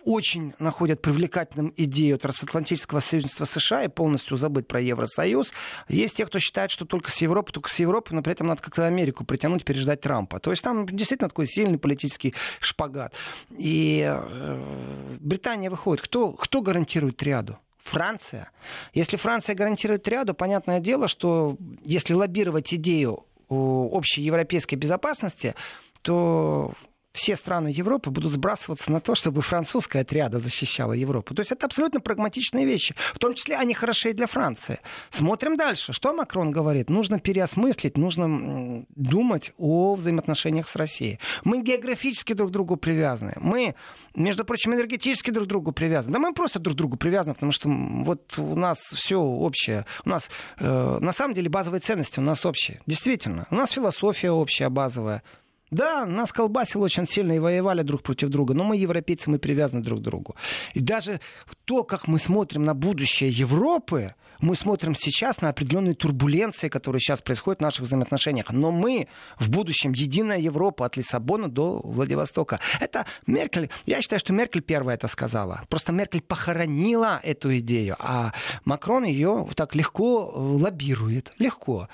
[0.05, 5.53] очень находят привлекательным идею трансатлантического союзничества США и полностью забыть про Евросоюз.
[5.89, 8.63] Есть те, кто считает, что только с Европы, только с Европы, но при этом надо
[8.63, 10.39] как-то Америку притянуть, переждать Трампа.
[10.39, 13.15] То есть там действительно такой сильный политический шпагат.
[13.59, 16.05] И э, Британия выходит.
[16.05, 17.59] Кто, кто гарантирует триаду?
[17.87, 18.51] Франция.
[18.93, 25.55] Если Франция гарантирует ряду, понятное дело, что если лоббировать идею общей европейской безопасности,
[26.03, 26.73] то
[27.17, 31.35] все страны Европы будут сбрасываться на то, чтобы французская отряда защищала Европу.
[31.35, 32.95] То есть это абсолютно прагматичные вещи.
[33.15, 34.81] В том числе они хороши и для Франции.
[35.11, 35.93] Смотрим дальше.
[35.93, 36.91] Что Макрон говорит?
[36.91, 41.19] Нужно переосмыслить, нужно думать о взаимоотношениях с Россией.
[41.43, 43.33] Мы географически друг к другу привязаны.
[43.41, 43.75] Мы,
[44.15, 46.13] между прочим, энергетически друг к другу привязаны.
[46.13, 49.87] Да мы просто друг к другу привязаны, потому что вот у нас все общее.
[50.05, 52.81] У нас э, на самом деле базовые ценности у нас общие.
[52.87, 53.47] Действительно.
[53.51, 55.23] У нас философия общая, базовая.
[55.71, 59.83] Да, нас колбасило очень сильно и воевали друг против друга, но мы, европейцы, мы привязаны
[59.83, 60.37] друг к другу.
[60.75, 61.21] И даже
[61.65, 67.23] то, как мы смотрим на будущее Европы, мы смотрим сейчас на определенные турбуленции, которые сейчас
[67.23, 68.51] происходят в наших взаимоотношениях.
[68.51, 72.61] Но мы в будущем единая Европа от Лиссабона до Владивостока.
[72.81, 75.63] Это Меркель, я считаю, что Меркель первая это сказала.
[75.69, 78.33] Просто Меркель похоронила эту идею, а
[78.65, 81.33] Макрон ее так легко лоббирует.
[81.39, 81.89] Легко.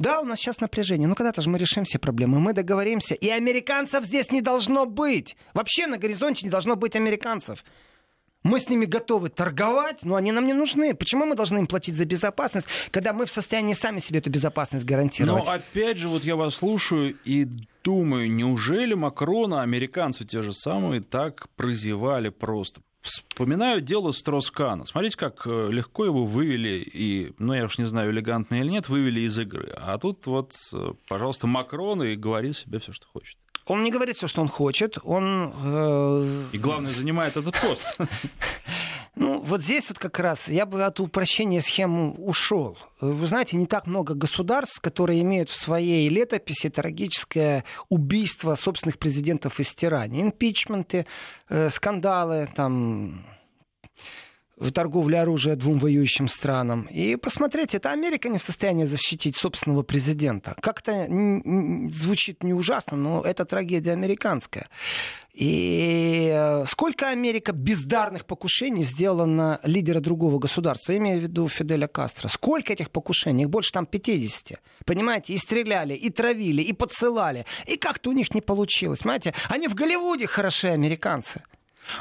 [0.00, 3.14] Да, у нас сейчас напряжение, но когда-то же мы решим все проблемы, мы договоримся.
[3.14, 5.36] И американцев здесь не должно быть.
[5.52, 7.62] Вообще на горизонте не должно быть американцев.
[8.42, 10.94] Мы с ними готовы торговать, но они нам не нужны.
[10.94, 14.86] Почему мы должны им платить за безопасность, когда мы в состоянии сами себе эту безопасность
[14.86, 15.44] гарантировать?
[15.44, 17.46] Но опять же, вот я вас слушаю и
[17.84, 22.80] думаю, неужели Макрона американцы те же самые так прозевали просто?
[23.00, 24.84] Вспоминаю дело Строскана.
[24.84, 28.90] Смотрите, как э, легко его вывели, и, ну, я уж не знаю, элегантно или нет,
[28.90, 29.72] вывели из игры.
[29.76, 33.38] А тут вот, э, пожалуйста, Макрон и говорит себе все, что хочет.
[33.64, 35.52] Он не говорит все, что он хочет, он...
[35.62, 36.44] Э...
[36.52, 37.96] И главное, занимает этот пост.
[39.20, 42.78] Ну, вот здесь вот как раз я бы от упрощения схем ушел.
[43.02, 49.60] Вы знаете, не так много государств, которые имеют в своей летописи трагическое убийство собственных президентов
[49.60, 50.22] из тирани.
[50.22, 51.04] Импичменты,
[51.50, 53.26] э, скандалы, там,
[54.60, 56.86] в торговле оружия двум воюющим странам.
[56.90, 60.54] И посмотрите, это Америка не в состоянии защитить собственного президента.
[60.60, 61.06] Как-то
[61.90, 64.68] звучит не ужасно, но это трагедия американская.
[65.32, 71.86] И э, сколько Америка бездарных покушений сделала на лидера другого государства, имею в виду Фиделя
[71.86, 72.28] Кастро.
[72.28, 73.42] Сколько этих покушений?
[73.42, 74.60] Их больше там 50.
[74.84, 75.34] Понимаете?
[75.34, 77.46] И стреляли, и травили, и подсылали.
[77.66, 79.00] И как-то у них не получилось.
[79.00, 79.34] Понимаете?
[79.48, 81.42] Они в Голливуде хороши, американцы.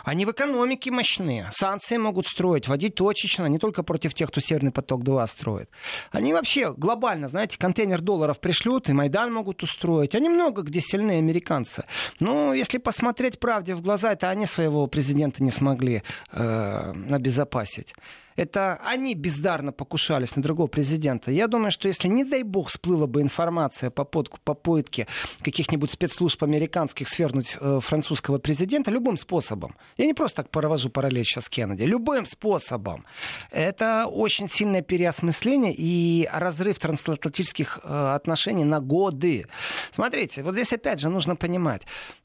[0.03, 1.49] Они в экономике мощные.
[1.53, 5.69] Санкции могут строить, водить точечно, не только против тех, кто Северный поток-2 строит.
[6.11, 10.15] Они вообще глобально, знаете, контейнер долларов пришлют, и Майдан могут устроить.
[10.15, 11.85] Они много где сильные американцы.
[12.19, 17.93] Но если посмотреть правде в глаза, это они своего президента не смогли э, обезопасить.
[18.39, 21.29] Это они бездарно покушались на другого президента.
[21.29, 25.07] Я думаю, что если, не дай бог, всплыла бы информация по попытке
[25.41, 29.75] каких-нибудь спецслужб американских свернуть э, французского президента любым способом.
[29.97, 31.83] Я не просто так провожу параллель сейчас с Кеннеди.
[31.83, 33.05] Любым способом.
[33.51, 39.47] Это очень сильное переосмысление и разрыв трансатлантических э, отношений на годы.
[39.91, 41.81] Смотрите, вот здесь опять же нужно понимать.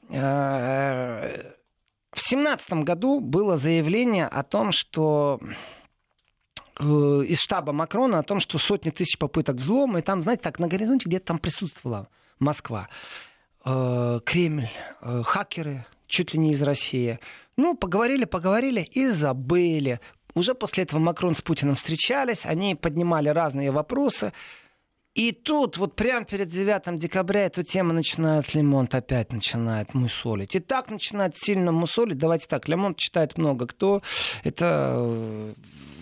[0.09, 1.55] Э,
[2.13, 5.41] в семнадцатом году было заявление о том, что
[6.79, 10.67] из штаба Макрона о том, что сотни тысяч попыток взлома, и там, знаете, так на
[10.67, 12.07] горизонте где-то там присутствовала
[12.39, 12.89] Москва,
[13.63, 17.19] э, Кремль, хакеры, чуть ли не из России.
[17.57, 19.99] Ну, поговорили, поговорили и забыли.
[20.33, 24.33] Уже после этого Макрон с Путиным встречались, они поднимали разные вопросы.
[25.13, 30.55] И тут вот прямо перед 9 декабря эту тему начинает Лемонт опять начинает мусолить.
[30.55, 32.17] И так начинает сильно мусолить.
[32.17, 34.01] Давайте так, Лемонт читает много кто.
[34.43, 35.53] Это э,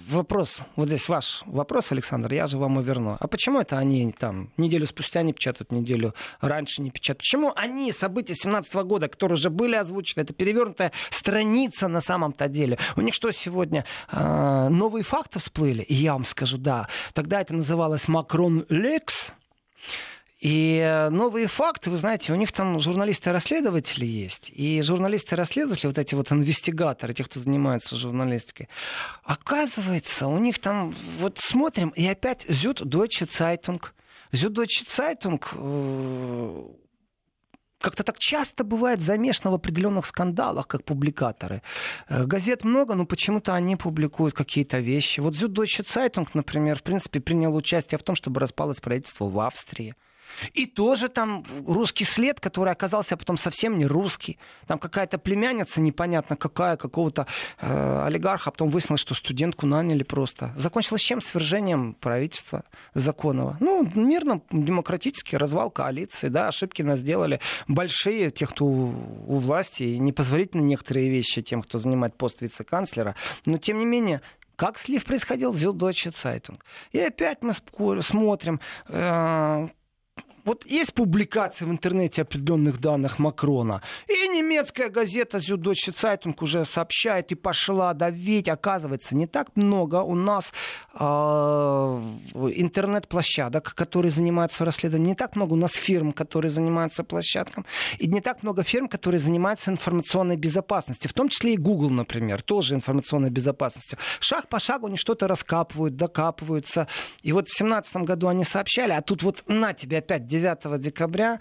[0.08, 3.18] вопрос, вот здесь ваш вопрос, Александр, я же вам и верну.
[3.20, 7.20] А почему это они там неделю спустя не печатают, неделю раньше не печатают?
[7.20, 12.78] Почему они события 17 года, которые уже были озвучены, это перевернутая страница на самом-то деле?
[12.96, 13.86] У них что сегодня?
[14.12, 15.84] Э, новые факты всплыли?
[15.84, 16.88] И я вам скажу, да.
[17.13, 19.32] Тогда это называлось Макрон Лекс.
[20.43, 24.51] И э, новые факты, вы знаете, у них там журналисты-расследователи есть.
[24.53, 28.67] И журналисты-расследователи, вот эти вот инвестигаторы, те, кто занимается журналистикой,
[29.23, 33.82] оказывается, у них там, вот смотрим, и опять Зюд Deutsche Zeitung.
[34.34, 36.73] Зюд Deutsche Zeitung э,
[37.79, 41.62] как-то так часто бывает замешано в определенных скандалах, как публикаторы.
[42.10, 45.21] Э, газет много, но почему-то они публикуют какие-то вещи.
[45.21, 49.95] Вот Süddeutsche Zeitung, например, в принципе, принял участие в том, чтобы распалось правительство в Австрии.
[50.54, 54.38] И тоже там русский след, который оказался потом совсем не русский.
[54.67, 57.28] Там какая-то племянница, непонятно какая, какого-то
[57.60, 60.54] э, олигарха, а потом выяснилось, что студентку наняли просто.
[60.56, 61.22] Закончилось чем?
[61.22, 63.58] Свержением правительства законного.
[63.60, 68.89] Ну, мирно, демократический развал коалиции, да, ошибки нас сделали большие, тех, кто у,
[69.28, 73.15] у власти, и непозволительно некоторые вещи тем, кто занимает пост вице-канцлера.
[73.46, 74.22] Но, тем не менее,
[74.56, 76.60] как слив происходил в Deutsche Zeitung.
[76.91, 77.54] И опять мы
[78.02, 79.67] смотрим, э,
[80.45, 87.32] вот есть публикации в интернете определенных данных Макрона, и немецкая газета Süddeutsche Zeitung уже сообщает
[87.32, 88.49] и пошла давить.
[88.49, 90.51] Оказывается, не так много у нас
[90.93, 97.65] э, интернет-площадок, которые занимаются расследованием, не так много у нас фирм, которые занимаются площадком,
[97.99, 102.41] и не так много фирм, которые занимаются информационной безопасностью, в том числе и Google, например,
[102.41, 103.97] тоже информационной безопасностью.
[104.19, 106.88] Шаг по шагу они что-то раскапывают, докапываются.
[107.21, 111.39] И вот в 2017 году они сообщали, а тут вот на тебе опять 9 декабря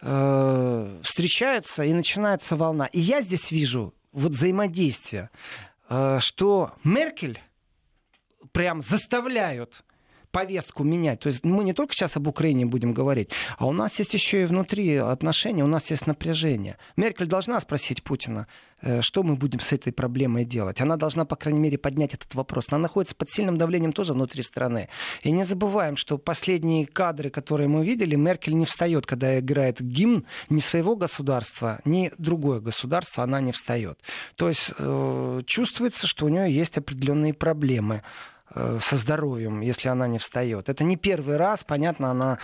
[0.00, 2.86] э, встречаются и начинается волна.
[2.86, 5.30] И я здесь вижу вот взаимодействие,
[5.88, 7.40] э, что Меркель
[8.52, 9.83] прям заставляют
[10.34, 11.20] повестку менять.
[11.20, 14.42] То есть мы не только сейчас об Украине будем говорить, а у нас есть еще
[14.42, 16.76] и внутри отношения, у нас есть напряжение.
[16.96, 18.48] Меркель должна спросить Путина,
[18.82, 20.80] э, что мы будем с этой проблемой делать.
[20.80, 22.66] Она должна, по крайней мере, поднять этот вопрос.
[22.70, 24.88] Она находится под сильным давлением тоже внутри страны.
[25.22, 30.26] И не забываем, что последние кадры, которые мы видели, Меркель не встает, когда играет гимн
[30.48, 34.00] ни своего государства, ни другое государство, она не встает.
[34.34, 38.02] То есть э, чувствуется, что у нее есть определенные проблемы.
[38.56, 40.68] Э, со здоровьем, если она не встает.
[40.68, 42.38] Это не первый раз, понятно, она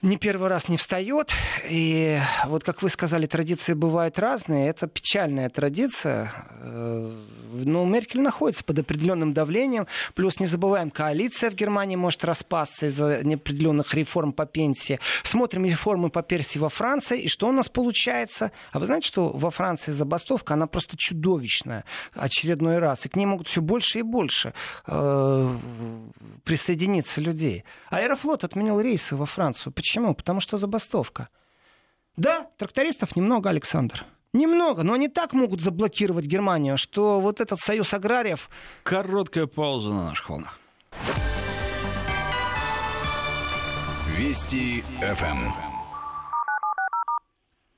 [0.00, 1.32] не первый раз не встает.
[1.68, 4.68] И вот, как вы сказали, традиции бывают разные.
[4.68, 6.32] Это печальная традиция.
[6.60, 7.12] Э,
[7.52, 9.88] но Меркель находится под определенным давлением.
[10.14, 15.00] Плюс не забываем, коалиция в Германии может распасться из-за неопределенных реформ по пенсии.
[15.24, 17.22] Смотрим реформы по пенсии во Франции.
[17.22, 18.52] И что у нас получается?
[18.70, 21.84] А вы знаете, что во Франции забастовка, она просто чудовищная
[22.14, 23.04] очередной раз.
[23.06, 24.54] И к ней могут все больше и больше
[24.86, 25.56] э,
[26.44, 27.64] присоединиться людей.
[27.90, 29.72] Аэрофлот отменил рейсы во Францию.
[29.72, 29.87] Почему?
[29.94, 31.28] Потому что забастовка.
[32.16, 34.04] Да, трактористов немного, Александр.
[34.32, 38.50] Немного, но они так могут заблокировать Германию, что вот этот союз аграриев...
[38.82, 40.58] Короткая пауза на наших волнах.
[44.16, 45.67] Вести ФМ.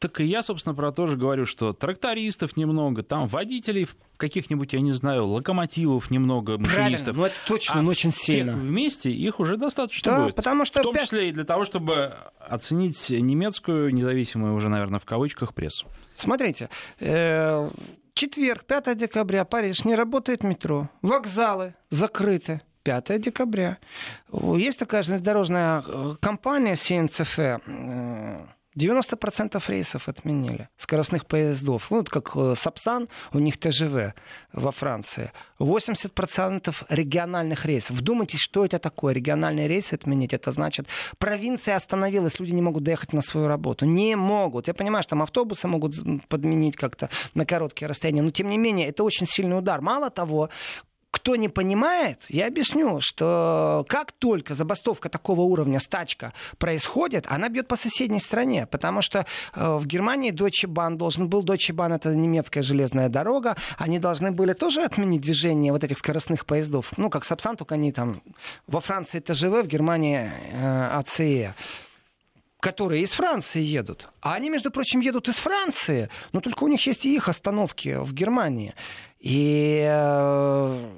[0.00, 3.86] Так и я, собственно, про то же говорю, что трактористов немного, там водителей
[4.16, 7.16] каких-нибудь, я не знаю, локомотивов немного, машинистов.
[7.16, 8.54] ну это точно, а но очень всех сильно.
[8.54, 10.36] вместе их уже достаточно Да, будет.
[10.36, 15.00] потому что В том опять- числе и для того, чтобы оценить немецкую независимую уже, наверное,
[15.00, 15.86] в кавычках прессу.
[16.16, 17.70] Смотрите, э,
[18.14, 22.62] четверг, 5 декабря, Париж, не работает метро, вокзалы закрыты.
[22.84, 23.76] 5 декабря.
[24.32, 31.90] Есть такая железнодорожная э, компания э, 90% рейсов отменили, скоростных поездов.
[31.90, 34.14] Вот как э, Сапсан, у них ТЖВ
[34.52, 35.33] во Франции.
[35.59, 37.96] 80% региональных рейсов.
[37.96, 39.12] Вдумайтесь, что это такое?
[39.12, 40.33] Региональные рейсы отменить.
[40.33, 40.87] Это значит,
[41.18, 43.86] провинция остановилась, люди не могут доехать на свою работу.
[43.86, 44.68] Не могут.
[44.68, 45.97] Я понимаю, что там автобусы могут
[46.28, 49.80] подменить как-то на короткие расстояния, но тем не менее, это очень сильный удар.
[49.80, 50.49] Мало того,
[51.20, 57.68] кто не понимает, я объясню, что как только забастовка такого уровня, стачка происходит, она бьет
[57.68, 62.14] по соседней стране, потому что э, в Германии Deutsche Bahn должен был, Deutsche Bahn это
[62.16, 67.26] немецкая железная дорога, они должны были тоже отменить движение вот этих скоростных поездов, ну как
[67.26, 68.22] Сапсан, только они там
[68.66, 71.54] во Франции ТЖВ, в Германии э, АЦЕ
[72.60, 74.08] которые из Франции едут.
[74.20, 77.96] А они, между прочим, едут из Франции, но только у них есть и их остановки
[77.98, 78.74] в Германии.
[79.18, 80.90] И э,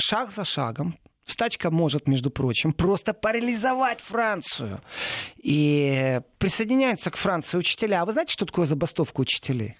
[0.00, 0.98] шаг за шагом
[1.30, 4.80] стачка может, между прочим, просто парализовать Францию.
[5.36, 8.02] И присоединяются к Франции учителя.
[8.02, 9.76] А вы знаете, что такое забастовка учителей?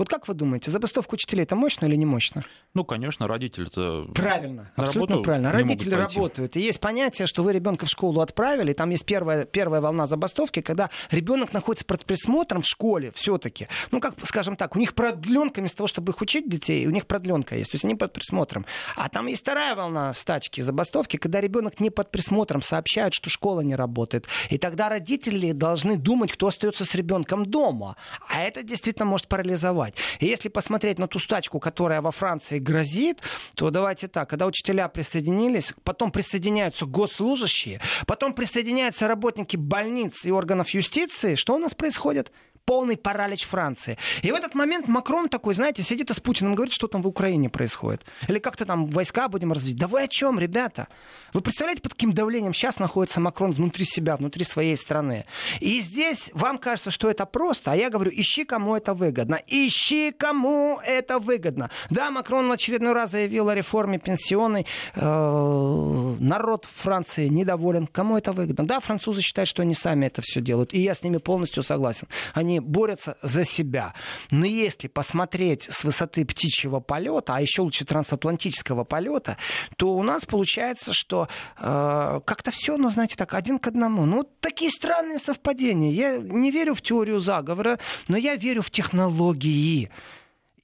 [0.00, 2.42] Вот как вы думаете, забастовка учителей это мощно или не мощно?
[2.72, 4.08] Ну, конечно, родители-то...
[4.14, 5.52] Правильно, абсолютно правильно.
[5.52, 6.56] Родители работают.
[6.56, 10.62] И есть понятие, что вы ребенка в школу отправили, там есть первая, первая волна забастовки,
[10.62, 13.68] когда ребенок находится под присмотром в школе все-таки.
[13.90, 17.06] Ну, как, скажем так, у них продленка, вместо того, чтобы их учить детей, у них
[17.06, 18.64] продленка есть, то есть они под присмотром.
[18.96, 23.60] А там есть вторая волна стачки, забастовки, когда ребенок не под присмотром, сообщают, что школа
[23.60, 24.26] не работает.
[24.48, 27.96] И тогда родители должны думать, кто остается с ребенком дома.
[28.30, 30.20] А это действительно может парализовать существовать.
[30.20, 33.18] И если посмотреть на ту стачку, которая во Франции грозит,
[33.54, 40.70] то давайте так, когда учителя присоединились, потом присоединяются госслужащие, потом присоединяются работники больниц и органов
[40.70, 42.32] юстиции, что у нас происходит?
[42.70, 43.98] Полный паралич Франции.
[44.22, 47.08] И в этот момент Макрон такой, знаете, сидит и с Путиным говорит, что там в
[47.08, 48.04] Украине происходит.
[48.28, 49.76] Или как-то там войска будем развить.
[49.76, 50.86] Да вы о чем, ребята?
[51.32, 55.24] Вы представляете, под каким давлением сейчас находится Макрон внутри себя, внутри своей страны?
[55.58, 59.40] И здесь вам кажется, что это просто, а я говорю, ищи, кому это выгодно.
[59.48, 61.70] Ищи, кому это выгодно.
[61.90, 64.64] Да, Макрон в очередной раз заявил о реформе пенсионной.
[64.94, 67.88] Э, народ Франции недоволен.
[67.88, 68.64] Кому это выгодно?
[68.64, 70.72] Да, французы считают, что они сами это все делают.
[70.72, 72.06] И я с ними полностью согласен.
[72.32, 73.94] Они борются за себя.
[74.30, 79.36] Но если посмотреть с высоты птичьего полета, а еще лучше трансатлантического полета,
[79.76, 84.06] то у нас получается, что э, как-то все, ну, знаете, так, один к одному.
[84.06, 85.90] Ну, такие странные совпадения.
[85.90, 89.90] Я не верю в теорию заговора, но я верю в технологии.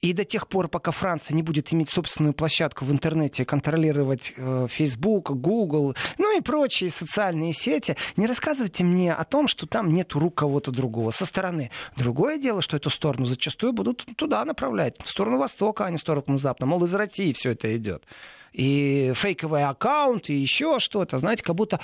[0.01, 4.67] И до тех пор, пока Франция не будет иметь собственную площадку в интернете, контролировать э,
[4.69, 10.13] Facebook, Google, ну и прочие социальные сети, не рассказывайте мне о том, что там нет
[10.13, 11.71] рук кого-то другого со стороны.
[11.95, 16.01] Другое дело, что эту сторону зачастую будут туда направлять, в сторону Востока, а не в
[16.01, 16.65] сторону Запада.
[16.65, 18.03] Мол, из России все это идет
[18.57, 21.19] и фейковый аккаунт, и еще что-то.
[21.19, 21.79] Знаете, как будто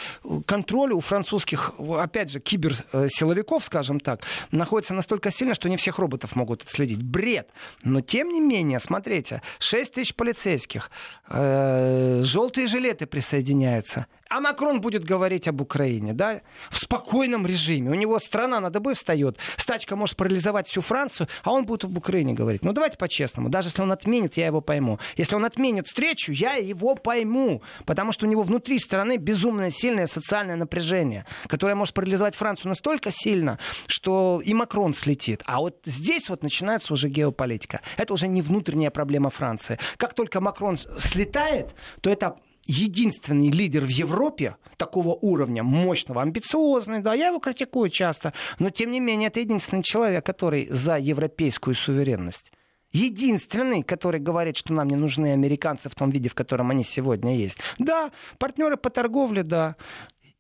[0.47, 4.21] контроль у французских, опять же, киберсиловиков, скажем так,
[4.51, 7.03] находится настолько сильно, что не всех роботов могут отследить.
[7.03, 7.49] Бред.
[7.83, 10.89] Но тем не менее, смотрите, 6 тысяч полицейских,
[11.29, 14.07] э, желтые жилеты присоединяются.
[14.33, 17.91] А Макрон будет говорить об Украине, да, в спокойном режиме.
[17.91, 21.95] У него страна на дыбы встает, стачка может парализовать всю Францию, а он будет об
[21.95, 22.63] Украине говорить.
[22.63, 23.49] Ну, давайте по-честному.
[23.49, 24.97] Даже если он отменит, я его пойму.
[25.17, 27.61] Если он отменит встречу, я его пойму.
[27.85, 33.11] Потому что у него внутри страны безумное сильное социальное напряжение, которое может парализовать Францию настолько
[33.11, 35.43] сильно, что и Макрон слетит.
[35.45, 37.81] А вот здесь вот начинается уже геополитика.
[37.97, 39.77] Это уже не внутренняя проблема Франции.
[39.97, 47.13] Как только Макрон слетает, то это единственный лидер в Европе такого уровня, мощного, амбициозный, да,
[47.13, 52.51] я его критикую часто, но тем не менее это единственный человек, который за европейскую суверенность.
[52.91, 57.35] Единственный, который говорит, что нам не нужны американцы в том виде, в котором они сегодня
[57.35, 57.57] есть.
[57.79, 59.75] Да, партнеры по торговле, да.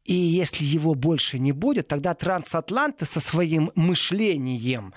[0.05, 4.93] И если его больше не будет, тогда трансатланты со своим мышлением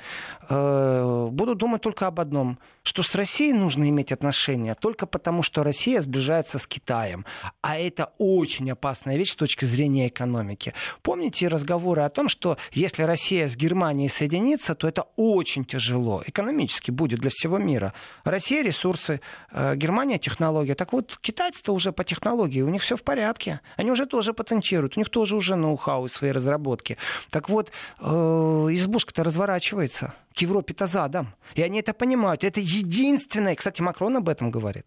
[0.48, 5.64] э, будут думать только об одном– что с Россией нужно иметь отношения только потому, что
[5.64, 7.24] Россия сближается с Китаем.
[7.60, 10.72] А это очень опасная вещь с точки зрения экономики.
[11.02, 16.22] Помните разговоры о том, что если Россия с Германией соединится, то это очень тяжело.
[16.24, 17.92] Экономически будет для всего мира.
[18.22, 20.76] Россия ресурсы, э, Германия технология.
[20.76, 23.60] Так вот, китайцы-то уже по технологии, у них все в порядке.
[23.76, 26.96] Они уже тоже патентируют, у них тоже уже ноу-хау и свои разработки.
[27.30, 27.70] Так вот,
[28.00, 31.34] э, избушка-то разворачивается к Европе-то задом.
[31.54, 32.44] И они это понимают.
[32.44, 34.86] Это единственное, кстати, Макрон об этом говорит.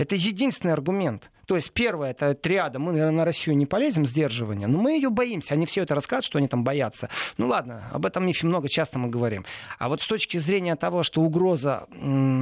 [0.00, 1.30] Это единственный аргумент.
[1.44, 5.52] То есть первое, это триада, мы на Россию не полезем, сдерживание, но мы ее боимся.
[5.52, 7.10] Они все это рассказывают, что они там боятся.
[7.36, 9.44] Ну ладно, об этом мифе много часто мы говорим.
[9.78, 11.86] А вот с точки зрения того, что угроза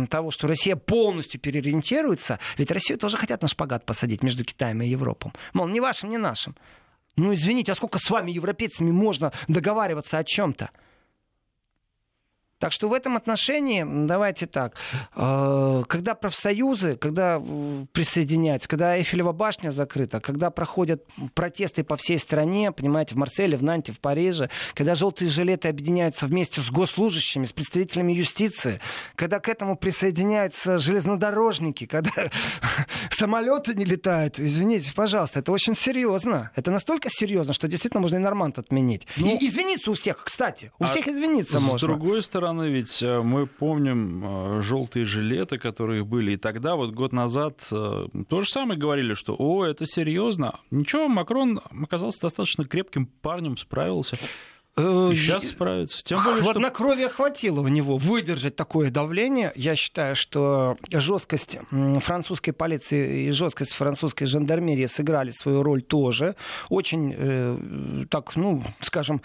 [0.08, 4.86] того, что Россия полностью переориентируется, ведь Россию тоже хотят на шпагат посадить между Китаем и
[4.86, 5.32] Европой.
[5.52, 6.54] Мол, не вашим, не нашим.
[7.18, 10.70] Ну, извините, а сколько с вами, европейцами, можно договариваться о чем-то?
[12.58, 14.74] Так что в этом отношении, давайте так,
[15.14, 17.40] э, когда профсоюзы, когда
[17.92, 21.04] присоединяются, когда Эйфелева башня закрыта, когда проходят
[21.34, 26.26] протесты по всей стране, понимаете, в Марселе, в Нанте, в Париже, когда желтые жилеты объединяются
[26.26, 28.80] вместе с госслужащими, с представителями юстиции,
[29.14, 32.10] когда к этому присоединяются железнодорожники, когда
[33.10, 36.50] самолеты не летают, извините, пожалуйста, это очень серьезно.
[36.56, 39.06] Это настолько серьезно, что действительно можно и Норманд отменить.
[39.16, 41.78] Ну, и извиниться у всех, кстати, у а всех извиниться с можно.
[41.78, 46.32] С другой стороны, стороны, ведь э, мы помним э, желтые жилеты, которые были.
[46.32, 50.58] И тогда, вот год назад, э, то же самое говорили, что «О, это серьезно».
[50.70, 54.16] Ничего, Макрон оказался достаточно крепким парнем, справился.
[54.76, 56.02] И сейчас справится.
[56.04, 57.08] Тем более, что...
[57.08, 59.52] хватило у него выдержать такое давление.
[59.56, 61.58] Я считаю, что жесткость
[62.00, 66.36] французской полиции и жесткость французской жандармерии сыграли свою роль тоже.
[66.68, 69.20] Очень, э, так, ну, скажем,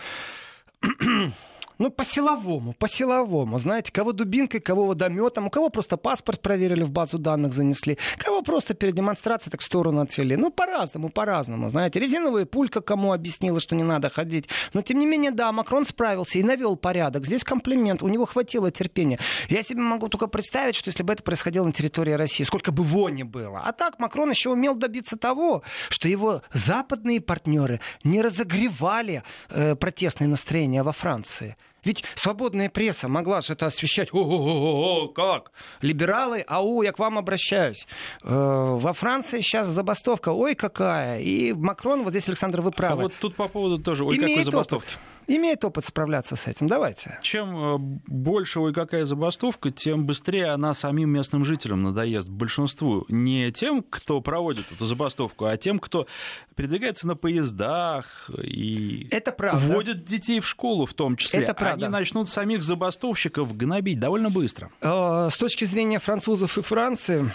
[1.78, 3.60] ну, по-силовому, по-силовому.
[3.60, 8.42] Знаете, кого дубинкой, кого водометом, у кого просто паспорт проверили, в базу данных занесли, кого
[8.42, 10.36] просто перед демонстрацией так в сторону отвели.
[10.36, 12.00] Ну, по-разному, по-разному, знаете.
[12.00, 14.50] Резиновая пулька кому объяснила, что не надо ходить.
[14.74, 17.26] Но, тем не менее, да, Макрон справился и навел порядок.
[17.26, 19.20] Здесь комплимент, у него хватило терпения.
[19.50, 22.84] Я себе могу только представить, что если бы это происходило на территории России, сколько бы
[22.84, 23.62] вони было.
[23.64, 30.28] А так Макрон еще умел добиться того, что его западные партнеры не разогревали э, протестные
[30.28, 31.56] настроения во Франции.
[31.84, 34.14] Ведь свободная пресса могла же это освещать.
[34.14, 35.52] О-о-о, как?
[35.82, 37.88] Либералы, ау, я к вам обращаюсь.
[38.24, 41.20] Э, во Франции сейчас забастовка, ой, какая.
[41.20, 42.94] И Макрон, вот здесь, Александр, вы правы.
[42.94, 44.90] А вот тут по поводу тоже, ой, какой забастовки.
[44.90, 46.68] Опыт имеет опыт справляться с этим.
[46.68, 47.20] Давайте.
[47.22, 52.30] Чем э, больше ой какая забастовка, тем быстрее она самим местным жителям надоест.
[52.30, 53.06] Большинству.
[53.10, 56.08] Не тем, кто проводит эту забастовку, а тем, кто
[56.56, 59.66] передвигается на поездах и Это правда.
[59.66, 61.42] вводит детей в школу в том числе.
[61.42, 61.86] Это правда.
[61.86, 64.70] Они начнут самих забастовщиков гнобить довольно быстро.
[64.82, 67.30] Э, с точки зрения французов и Франции,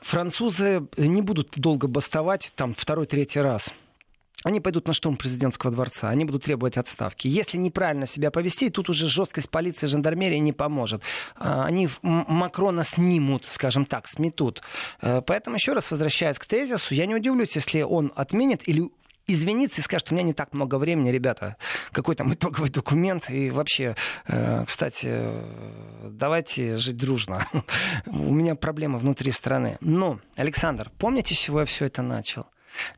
[0.00, 3.72] французы не будут долго бастовать там второй-третий раз
[4.44, 7.28] они пойдут на штурм президентского дворца, они будут требовать отставки.
[7.28, 11.02] Если неправильно себя повести, тут уже жесткость полиции и жандармерии не поможет.
[11.36, 14.62] А, они Макрона снимут, скажем так, сметут.
[15.02, 18.90] Э, поэтому еще раз возвращаясь к тезису, я не удивлюсь, если он отменит или
[19.26, 21.56] извиниться и скажет, у меня не так много времени, ребята,
[21.92, 23.30] какой там итоговый документ.
[23.30, 23.94] И вообще,
[24.26, 25.22] э, кстати,
[26.04, 27.46] давайте жить дружно.
[28.06, 29.76] у меня проблемы внутри страны.
[29.80, 32.46] Но, Александр, помните, с чего я все это начал?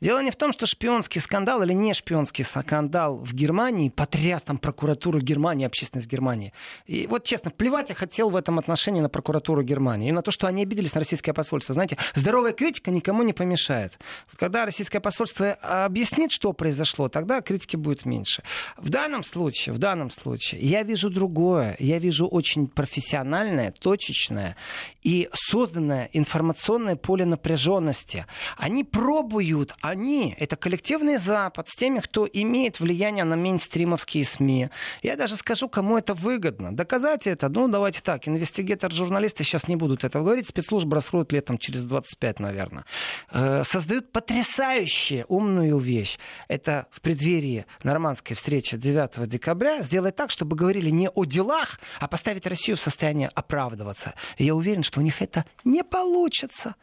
[0.00, 4.58] Дело не в том, что шпионский скандал или не шпионский скандал в Германии потряс там
[4.58, 6.52] прокуратуру Германии, общественность Германии.
[6.86, 10.30] И вот честно, плевать я хотел в этом отношении на прокуратуру Германии и на то,
[10.30, 11.72] что они обиделись на российское посольство.
[11.72, 13.98] Знаете, здоровая критика никому не помешает.
[14.36, 18.42] Когда российское посольство объяснит, что произошло, тогда критики будет меньше.
[18.76, 21.76] В данном случае, в данном случае я вижу другое.
[21.78, 24.56] Я вижу очень профессиональное, точечное
[25.02, 28.26] и созданное информационное поле напряженности.
[28.56, 34.70] Они пробуют идут они, это коллективный Запад, с теми, кто имеет влияние на мейнстримовские СМИ.
[35.02, 36.74] Я даже скажу, кому это выгодно.
[36.74, 41.84] Доказать это, ну, давайте так, инвестигатор-журналисты сейчас не будут этого говорить, спецслужбы раскроют летом через
[41.84, 42.84] 25, наверное.
[43.30, 46.18] Э, создают потрясающую умную вещь.
[46.48, 52.08] Это в преддверии нормандской встречи 9 декабря сделать так, чтобы говорили не о делах, а
[52.08, 54.14] поставить Россию в состояние оправдываться.
[54.38, 56.74] И я уверен, что у них это не получится.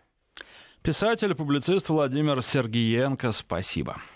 [0.81, 4.01] Писатель, публицист Владимир Сергиенко, спасибо.